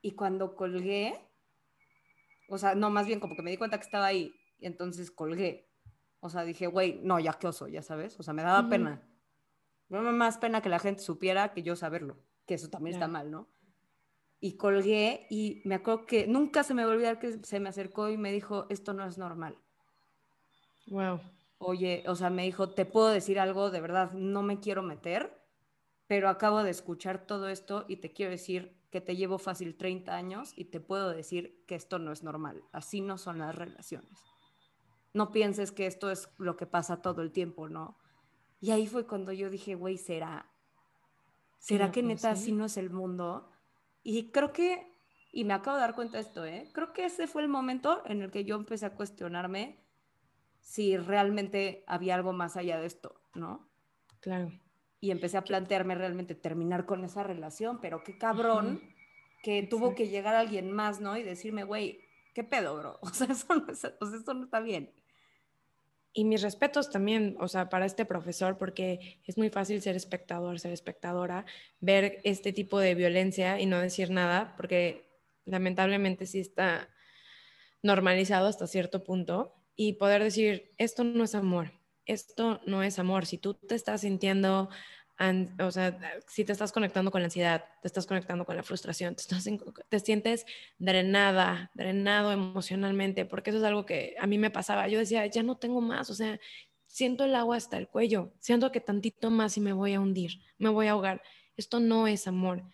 [0.00, 1.20] Y cuando colgué,
[2.48, 5.10] o sea, no, más bien como que me di cuenta que estaba ahí y entonces
[5.10, 5.68] colgué.
[6.20, 8.18] O sea, dije, güey, no, ya qué oso, ya sabes.
[8.18, 9.02] O sea, me daba pena.
[9.90, 12.16] No me más pena que la gente supiera que yo saberlo,
[12.46, 13.50] que eso también está mal, ¿no?
[14.40, 17.68] Y colgué y me acuerdo que nunca se me va a olvidar que se me
[17.68, 19.58] acercó y me dijo, esto no es normal.
[20.86, 21.20] Wow
[21.64, 25.40] oye, o sea, me dijo, te puedo decir algo, de verdad, no me quiero meter,
[26.06, 30.14] pero acabo de escuchar todo esto y te quiero decir que te llevo fácil 30
[30.14, 34.20] años y te puedo decir que esto no es normal, así no son las relaciones.
[35.12, 37.96] No pienses que esto es lo que pasa todo el tiempo, ¿no?
[38.60, 40.50] Y ahí fue cuando yo dije, güey, ¿será?
[41.58, 43.50] ¿Será que neta así no es el mundo?
[44.02, 44.92] Y creo que,
[45.32, 46.70] y me acabo de dar cuenta de esto, ¿eh?
[46.72, 49.83] Creo que ese fue el momento en el que yo empecé a cuestionarme
[50.64, 53.68] si realmente había algo más allá de esto, ¿no?
[54.20, 54.50] Claro.
[54.98, 58.80] Y empecé a plantearme realmente terminar con esa relación, pero qué cabrón
[59.42, 61.18] que tuvo que llegar alguien más, ¿no?
[61.18, 62.00] Y decirme, güey,
[62.34, 62.98] ¿qué pedo, bro?
[63.02, 64.90] O sea, eso no, eso no está bien.
[66.14, 70.58] Y mis respetos también, o sea, para este profesor, porque es muy fácil ser espectador,
[70.60, 71.44] ser espectadora,
[71.80, 75.10] ver este tipo de violencia y no decir nada, porque
[75.44, 76.88] lamentablemente sí está
[77.82, 81.72] normalizado hasta cierto punto y poder decir, esto no es amor,
[82.06, 83.26] esto no es amor.
[83.26, 84.68] Si tú te estás sintiendo,
[85.60, 89.14] o sea, si te estás conectando con la ansiedad, te estás conectando con la frustración,
[89.14, 89.48] te, estás,
[89.88, 90.46] te sientes
[90.78, 94.88] drenada, drenado emocionalmente, porque eso es algo que a mí me pasaba.
[94.88, 96.38] Yo decía, ya no tengo más, o sea,
[96.86, 100.40] siento el agua hasta el cuello, siento que tantito más y me voy a hundir,
[100.58, 101.22] me voy a ahogar.
[101.56, 102.64] Esto no es amor.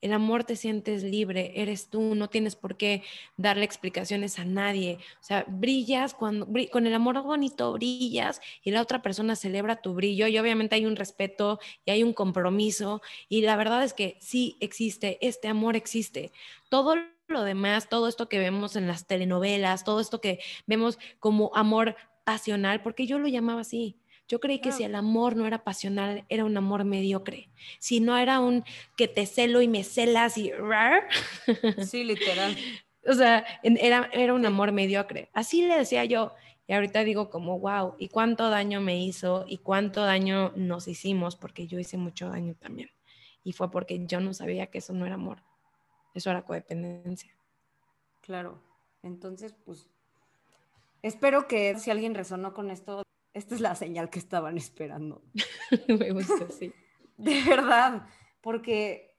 [0.00, 3.02] El amor te sientes libre, eres tú, no tienes por qué
[3.36, 4.98] darle explicaciones a nadie.
[5.20, 9.94] O sea, brillas cuando con el amor bonito brillas y la otra persona celebra tu
[9.94, 14.16] brillo y obviamente hay un respeto y hay un compromiso y la verdad es que
[14.20, 16.32] sí existe, este amor existe.
[16.68, 16.96] Todo
[17.28, 21.96] lo demás, todo esto que vemos en las telenovelas, todo esto que vemos como amor
[22.24, 23.96] pasional, porque yo lo llamaba así.
[24.30, 27.50] Yo creí que si el amor no era pasional, era un amor mediocre.
[27.80, 28.62] Si no era un
[28.96, 30.52] que te celo y me celas y...
[31.84, 32.56] Sí, literal.
[33.08, 35.30] o sea, era, era un amor mediocre.
[35.32, 36.32] Así le decía yo.
[36.68, 39.46] Y ahorita digo como, wow, ¿y cuánto daño me hizo?
[39.48, 41.34] ¿Y cuánto daño nos hicimos?
[41.34, 42.90] Porque yo hice mucho daño también.
[43.42, 45.42] Y fue porque yo no sabía que eso no era amor.
[46.14, 47.32] Eso era codependencia.
[48.20, 48.62] Claro.
[49.02, 49.88] Entonces, pues,
[51.02, 53.02] espero que si alguien resonó con esto,
[53.32, 55.22] esta es la señal que estaban esperando.
[55.88, 56.72] Me gusta, sí.
[57.16, 58.06] De verdad,
[58.40, 59.14] porque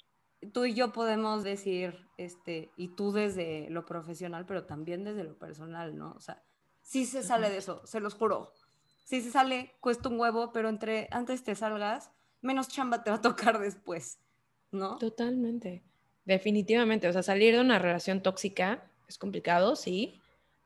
[0.54, 5.38] tú y yo podemos decir, este, y tú desde lo profesional, pero también desde lo
[5.38, 6.14] personal, ¿no?
[6.14, 6.44] O sea,
[6.82, 8.54] sí se sale de eso, se los juro.
[9.06, 13.18] Sí se sale, cuesta un huevo, pero entre antes te salgas, menos chamba te va
[13.18, 14.20] a tocar después,
[14.72, 14.98] ¿no?
[14.98, 15.84] Totalmente.
[16.26, 20.21] Definitivamente, o sea, salir de una relación tóxica es complicado, sí,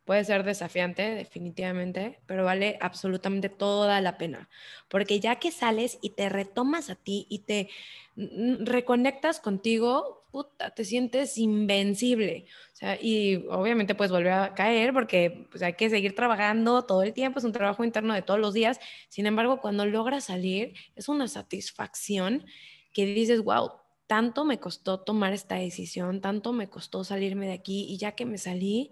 [0.05, 4.49] Puede ser desafiante, definitivamente, pero vale absolutamente toda la pena.
[4.87, 7.69] Porque ya que sales y te retomas a ti y te
[8.15, 12.45] reconectas contigo, puta, te sientes invencible.
[12.73, 17.01] O sea, y obviamente puedes volver a caer porque pues, hay que seguir trabajando todo
[17.01, 18.79] el tiempo, es un trabajo interno de todos los días.
[19.09, 22.45] Sin embargo, cuando logras salir, es una satisfacción
[22.93, 23.71] que dices, wow,
[24.07, 28.25] tanto me costó tomar esta decisión, tanto me costó salirme de aquí y ya que
[28.25, 28.91] me salí,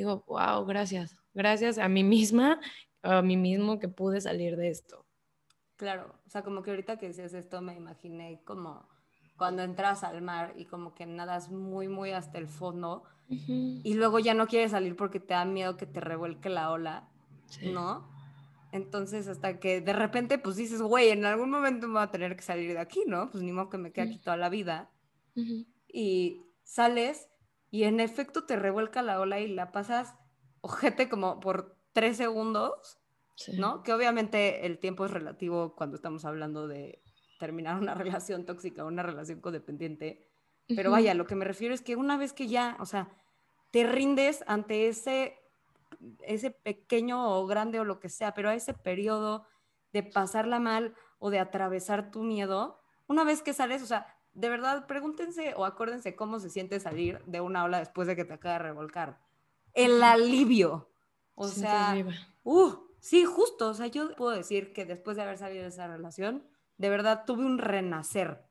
[0.00, 2.60] digo, wow, gracias, gracias a mí misma,
[3.02, 5.04] a mí mismo que pude salir de esto.
[5.76, 8.88] Claro, o sea, como que ahorita que decías esto me imaginé como
[9.36, 14.18] cuando entras al mar y como que nadas muy, muy hasta el fondo y luego
[14.18, 17.08] ya no quieres salir porque te da miedo que te revuelque la ola,
[17.62, 18.06] ¿no?
[18.72, 22.36] Entonces, hasta que de repente, pues dices, güey, en algún momento me voy a tener
[22.36, 23.30] que salir de aquí, ¿no?
[23.30, 24.90] Pues ni modo que me quede aquí toda la vida.
[25.88, 27.28] Y sales
[27.72, 30.14] y en efecto te revuelca la ola y la pasas
[30.60, 32.98] ojete como por tres segundos,
[33.56, 33.82] ¿no?
[33.82, 37.02] Que obviamente el tiempo es relativo cuando estamos hablando de
[37.40, 40.28] terminar una relación tóxica, una relación codependiente.
[40.68, 43.08] Pero vaya, lo que me refiero es que una vez que ya, o sea,
[43.70, 45.38] te rindes ante ese,
[46.20, 49.46] ese pequeño o grande o lo que sea, pero a ese periodo
[49.94, 54.48] de pasarla mal o de atravesar tu miedo, una vez que sales, o sea, de
[54.48, 58.34] verdad, pregúntense o acuérdense cómo se siente salir de una ola después de que te
[58.34, 59.20] acaba de revolcar.
[59.74, 60.90] El alivio.
[61.34, 61.96] O sea,
[62.44, 63.68] uh, sí, justo.
[63.68, 66.46] O sea, yo puedo decir que después de haber salido de esa relación,
[66.78, 68.44] de verdad tuve un renacer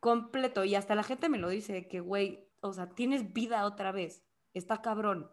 [0.00, 0.64] completo.
[0.64, 4.24] Y hasta la gente me lo dice, que, güey, o sea, tienes vida otra vez.
[4.54, 5.30] Está cabrón.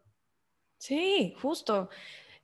[0.77, 1.89] Sí, justo.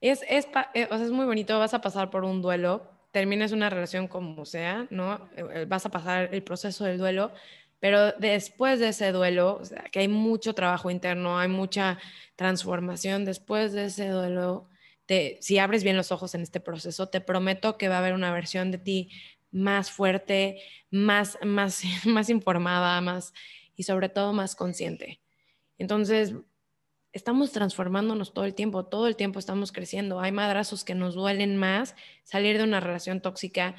[0.02, 3.54] Es, es, eh, o sea, es muy bonito, vas a pasar por un duelo, termines
[3.54, 5.30] una relación como sea, ¿no?
[5.38, 7.32] Eh, eh, vas a pasar el proceso del duelo,
[7.80, 11.98] pero después de ese duelo, o sea, que hay mucho trabajo interno, hay mucha
[12.36, 14.68] transformación, después de ese duelo,
[15.06, 18.16] te, si abres bien los ojos en este proceso, te prometo que va a haber
[18.16, 19.10] una versión de ti
[19.50, 20.62] más fuerte,
[20.92, 23.34] más, más, más informada, más
[23.78, 25.22] y sobre todo más consciente.
[25.78, 26.34] Entonces,
[27.16, 30.20] estamos transformándonos todo el tiempo, todo el tiempo estamos creciendo.
[30.20, 31.96] Hay madrazos que nos duelen más.
[32.26, 33.76] Salir de una relación tóxica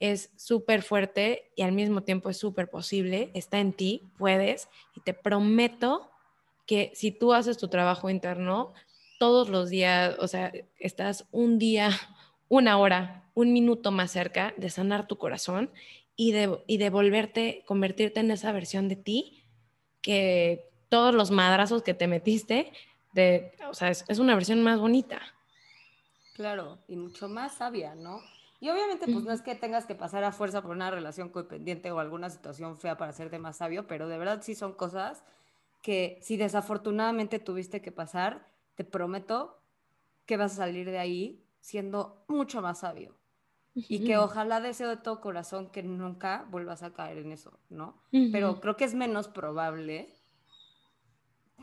[0.00, 3.30] es súper fuerte y al mismo tiempo es súper posible.
[3.34, 4.68] Está en ti, puedes.
[4.96, 6.10] Y te prometo
[6.66, 8.74] que si tú haces tu trabajo interno
[9.20, 11.90] todos los días, o sea, estás un día,
[12.48, 15.70] una hora, un minuto más cerca de sanar tu corazón
[16.16, 19.44] y de, y volverte, convertirte en esa versión de ti
[20.00, 22.70] que todos los madrazos que te metiste,
[23.14, 25.22] de, o sea, es, una versión más bonita.
[26.34, 28.20] Claro, y mucho más sabia, ¿no?
[28.60, 31.90] Y obviamente, pues no es que tengas que pasar a fuerza por una relación codependiente
[31.90, 35.24] o alguna situación fea para hacerte más sabio, pero de verdad sí son cosas
[35.80, 39.62] que si desafortunadamente tuviste que pasar, te prometo
[40.26, 43.16] que vas a salir de ahí siendo mucho más sabio.
[43.74, 48.02] Y que ojalá deseo de todo corazón que nunca vuelvas a caer en eso, ¿no?
[48.10, 50.14] Pero creo que es menos probable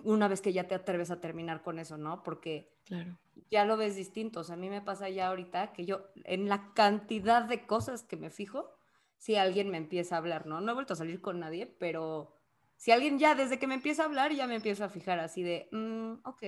[0.04, 2.24] una vez que ya te atreves a terminar con eso, ¿no?
[2.24, 3.18] Porque claro.
[3.50, 4.42] ya lo ves distinto.
[4.42, 8.04] O sea, a mí me pasa ya ahorita que yo, en la cantidad de cosas
[8.04, 8.70] que me fijo,
[9.18, 10.62] si alguien me empieza a hablar, ¿no?
[10.62, 12.36] No he vuelto a salir con nadie, pero
[12.78, 15.44] si alguien ya desde que me empieza a hablar, ya me empiezo a fijar así
[15.44, 16.44] de, mm, ok,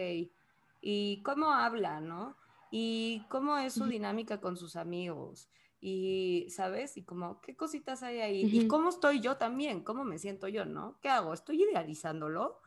[0.79, 2.37] ¿y cómo habla, no?
[2.71, 5.49] ¿Y cómo es su dinámica con sus amigos?
[5.81, 6.95] Y, ¿sabes?
[6.95, 8.43] Y como, ¿qué cositas hay ahí?
[8.43, 9.83] ¿Y cómo estoy yo también?
[9.83, 10.97] ¿Cómo me siento yo, no?
[11.01, 11.33] ¿Qué hago?
[11.33, 12.60] ¿Estoy idealizándolo?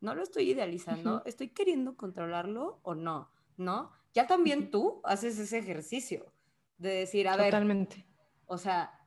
[0.00, 3.92] No lo estoy idealizando, estoy queriendo controlarlo o no, ¿no?
[4.14, 6.32] Ya también tú haces ese ejercicio
[6.78, 8.06] de decir, a Totalmente.
[8.46, 8.98] o sea,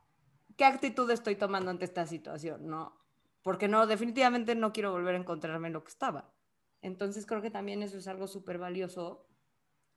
[0.55, 3.01] ¿qué actitud estoy tomando ante esta situación, no?
[3.41, 6.33] Porque no, definitivamente no quiero volver a encontrarme en lo que estaba.
[6.81, 9.27] Entonces creo que también eso es algo súper valioso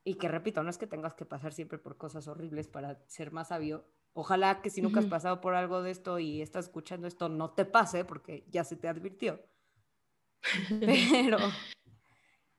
[0.02, 3.32] y que repito, no es que tengas que pasar siempre por cosas horribles para ser
[3.32, 3.84] más sabio.
[4.14, 7.50] Ojalá que si nunca has pasado por algo de esto y estás escuchando esto no
[7.50, 9.40] te pase porque ya se te advirtió.
[10.80, 11.38] Pero,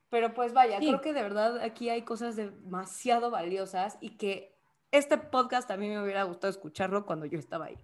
[0.10, 4.56] pero pues vaya, creo que de verdad aquí hay cosas demasiado valiosas y que
[4.92, 7.78] este podcast a mí me hubiera gustado escucharlo cuando yo estaba ahí.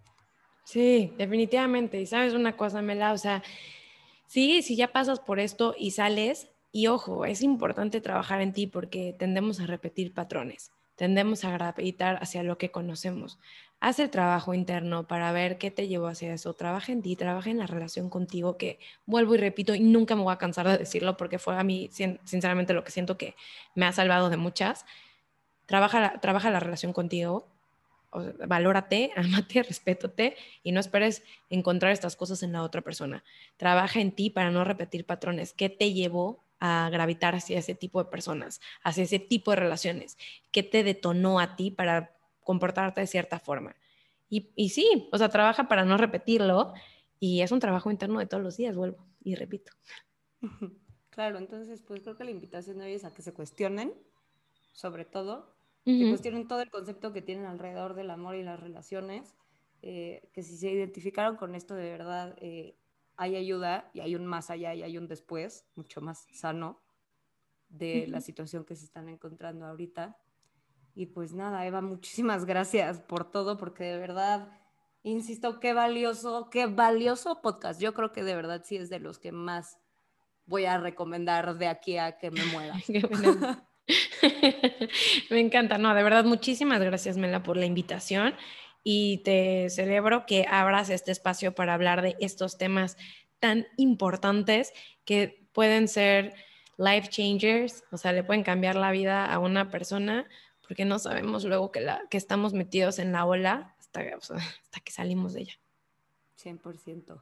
[0.63, 1.99] Sí, definitivamente.
[1.99, 3.43] Y sabes una cosa, Mela, o sea,
[4.27, 8.67] sí, si ya pasas por esto y sales, y ojo, es importante trabajar en ti
[8.67, 10.71] porque tendemos a repetir patrones.
[10.95, 13.39] Tendemos a gravitar hacia lo que conocemos.
[13.79, 16.53] Haz el trabajo interno para ver qué te llevó hacia eso.
[16.53, 20.23] Trabaja en ti, trabaja en la relación contigo, que vuelvo y repito, y nunca me
[20.23, 23.35] voy a cansar de decirlo porque fue a mí, sinceramente, lo que siento que
[23.75, 24.85] me ha salvado de muchas.
[25.65, 27.47] Trabaja trabaja la relación contigo,
[28.47, 33.23] valórate, amate, respétate y no esperes encontrar estas cosas en la otra persona.
[33.57, 35.53] Trabaja en ti para no repetir patrones.
[35.53, 40.17] ¿Qué te llevó a gravitar hacia ese tipo de personas, hacia ese tipo de relaciones?
[40.49, 43.75] ¿Qué te detonó a ti para comportarte de cierta forma?
[44.29, 46.73] Y, y sí, o sea, trabaja para no repetirlo
[47.19, 49.73] y es un trabajo interno de todos los días, vuelvo y repito.
[51.09, 53.93] Claro, entonces pues creo que la invitación de hoy es a que se cuestionen,
[54.71, 55.55] sobre todo,
[55.85, 59.35] que cuestionen todo el concepto que tienen alrededor del amor y las relaciones,
[59.83, 62.75] eh, que si se identificaron con esto de verdad, eh,
[63.23, 66.81] hay ayuda y hay un más allá y hay un después, mucho más sano
[67.69, 70.17] de la situación que se están encontrando ahorita.
[70.95, 74.47] Y pues nada, Eva, muchísimas gracias por todo, porque de verdad,
[75.01, 77.81] insisto, qué valioso, qué valioso podcast.
[77.81, 79.79] Yo creo que de verdad sí es de los que más
[80.45, 82.75] voy a recomendar de aquí a que me muera.
[85.29, 88.33] me encanta, no, de verdad, muchísimas gracias, Mela, por la invitación
[88.83, 92.97] y te celebro que abras este espacio para hablar de estos temas
[93.39, 94.73] tan importantes
[95.05, 96.33] que pueden ser
[96.77, 100.27] life changers, o sea, le pueden cambiar la vida a una persona
[100.67, 104.91] porque no sabemos luego que, la, que estamos metidos en la ola hasta, hasta que
[104.91, 105.53] salimos de ella.
[106.41, 107.21] 100%.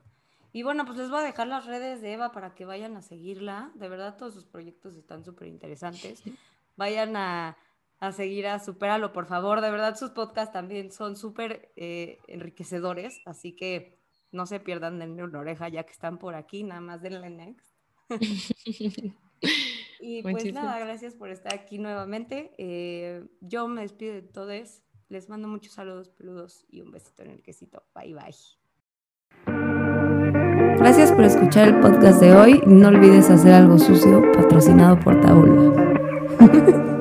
[0.53, 3.01] Y bueno, pues les voy a dejar las redes de Eva para que vayan a
[3.01, 3.71] seguirla.
[3.75, 6.23] De verdad, todos sus proyectos están súper interesantes.
[6.75, 7.57] Vayan a
[8.01, 9.61] a seguir a Superalo, por favor.
[9.61, 13.99] De verdad, sus podcasts también son súper eh, enriquecedores, así que
[14.31, 17.77] no se pierdan, denle una oreja ya que están por aquí, nada más denle next.
[20.01, 22.55] y pues nada, gracias por estar aquí nuevamente.
[22.57, 24.81] Eh, yo me despido de todos.
[25.07, 27.83] Les mando muchos saludos peludos y un besito en el quesito.
[27.93, 28.33] Bye bye.
[30.77, 32.63] Gracias por escuchar el podcast de hoy.
[32.65, 36.97] No olvides hacer algo sucio patrocinado por Taula.